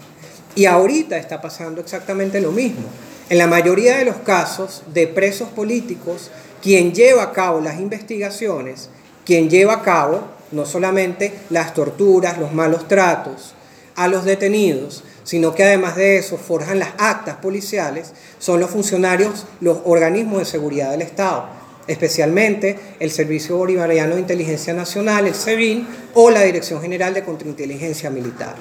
Y 0.56 0.66
ahorita 0.66 1.18
está 1.18 1.42
pasando 1.42 1.82
exactamente 1.82 2.42
lo 2.42 2.52
mismo. 2.52 2.84
En 3.30 3.38
la 3.38 3.48
mayoría 3.48 3.98
de 3.98 4.06
los 4.06 4.18
casos 4.18 4.84
de 4.94 5.08
presos 5.08 5.50
políticos, 5.50 6.30
quien 6.62 6.94
lleva 6.94 7.24
a 7.24 7.32
cabo 7.32 7.62
las 7.62 7.80
investigaciones, 7.80 8.90
quien 9.26 9.50
lleva 9.50 9.76
a 9.76 9.82
cabo 9.82 10.24
no 10.52 10.66
solamente 10.66 11.34
las 11.50 11.74
torturas, 11.74 12.38
los 12.38 12.54
malos 12.54 12.88
tratos 12.88 13.56
a 13.96 14.08
los 14.08 14.26
detenidos, 14.26 15.04
sino 15.24 15.54
que 15.54 15.64
además 15.64 15.96
de 15.96 16.18
eso 16.18 16.38
forjan 16.38 16.80
las 16.80 16.90
actas 16.98 17.38
policiales, 17.38 18.14
son 18.40 18.60
los 18.60 18.72
funcionarios, 18.72 19.46
los 19.60 19.80
organismos 19.86 20.40
de 20.40 20.46
seguridad 20.46 20.92
del 20.92 21.02
Estado, 21.02 21.46
especialmente 21.88 22.78
el 23.00 23.12
Servicio 23.12 23.58
Bolivariano 23.58 24.16
de 24.16 24.22
Inteligencia 24.22 24.74
Nacional, 24.74 25.28
el 25.28 25.36
SEBIN, 25.36 25.88
o 26.14 26.30
la 26.30 26.42
Dirección 26.42 26.82
General 26.82 27.14
de 27.14 27.24
Contrainteligencia 27.24 28.10
Militar. 28.10 28.56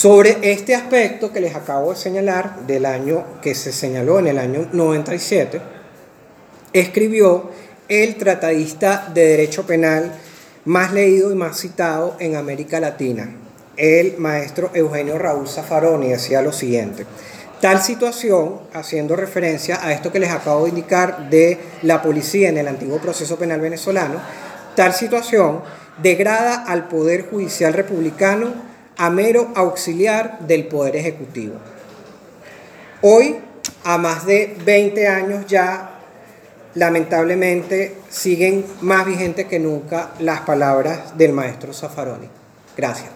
Sobre 0.00 0.38
este 0.50 0.74
aspecto 0.74 1.30
que 1.30 1.42
les 1.42 1.54
acabo 1.54 1.90
de 1.90 1.96
señalar, 1.98 2.60
del 2.66 2.86
año 2.86 3.22
que 3.42 3.54
se 3.54 3.70
señaló 3.70 4.18
en 4.18 4.28
el 4.28 4.38
año 4.38 4.66
97, 4.72 5.60
escribió 6.72 7.50
el 7.86 8.16
tratadista 8.16 9.10
de 9.12 9.26
derecho 9.26 9.66
penal 9.66 10.14
más 10.64 10.94
leído 10.94 11.30
y 11.30 11.34
más 11.34 11.58
citado 11.60 12.16
en 12.18 12.36
América 12.36 12.80
Latina, 12.80 13.28
el 13.76 14.16
maestro 14.16 14.70
Eugenio 14.72 15.18
Raúl 15.18 15.46
Zaffaroni, 15.46 16.08
decía 16.08 16.40
lo 16.40 16.52
siguiente. 16.52 17.04
Tal 17.60 17.82
situación, 17.82 18.58
haciendo 18.72 19.16
referencia 19.16 19.84
a 19.86 19.92
esto 19.92 20.10
que 20.10 20.20
les 20.20 20.30
acabo 20.30 20.62
de 20.62 20.70
indicar 20.70 21.28
de 21.28 21.58
la 21.82 22.00
policía 22.00 22.48
en 22.48 22.56
el 22.56 22.68
antiguo 22.68 23.02
proceso 23.02 23.36
penal 23.36 23.60
venezolano, 23.60 24.18
tal 24.74 24.94
situación 24.94 25.60
degrada 26.02 26.64
al 26.64 26.88
Poder 26.88 27.28
Judicial 27.28 27.74
Republicano 27.74 28.69
a 28.96 29.10
mero 29.10 29.52
auxiliar 29.54 30.40
del 30.40 30.66
Poder 30.66 30.96
Ejecutivo. 30.96 31.54
Hoy, 33.02 33.38
a 33.84 33.98
más 33.98 34.26
de 34.26 34.56
20 34.64 35.08
años 35.08 35.46
ya 35.46 35.90
lamentablemente 36.74 37.96
siguen 38.08 38.64
más 38.80 39.06
vigentes 39.06 39.46
que 39.46 39.58
nunca 39.58 40.10
las 40.20 40.40
palabras 40.40 41.16
del 41.16 41.32
maestro 41.32 41.72
Zaffaroni. 41.72 42.28
Gracias. 42.76 43.10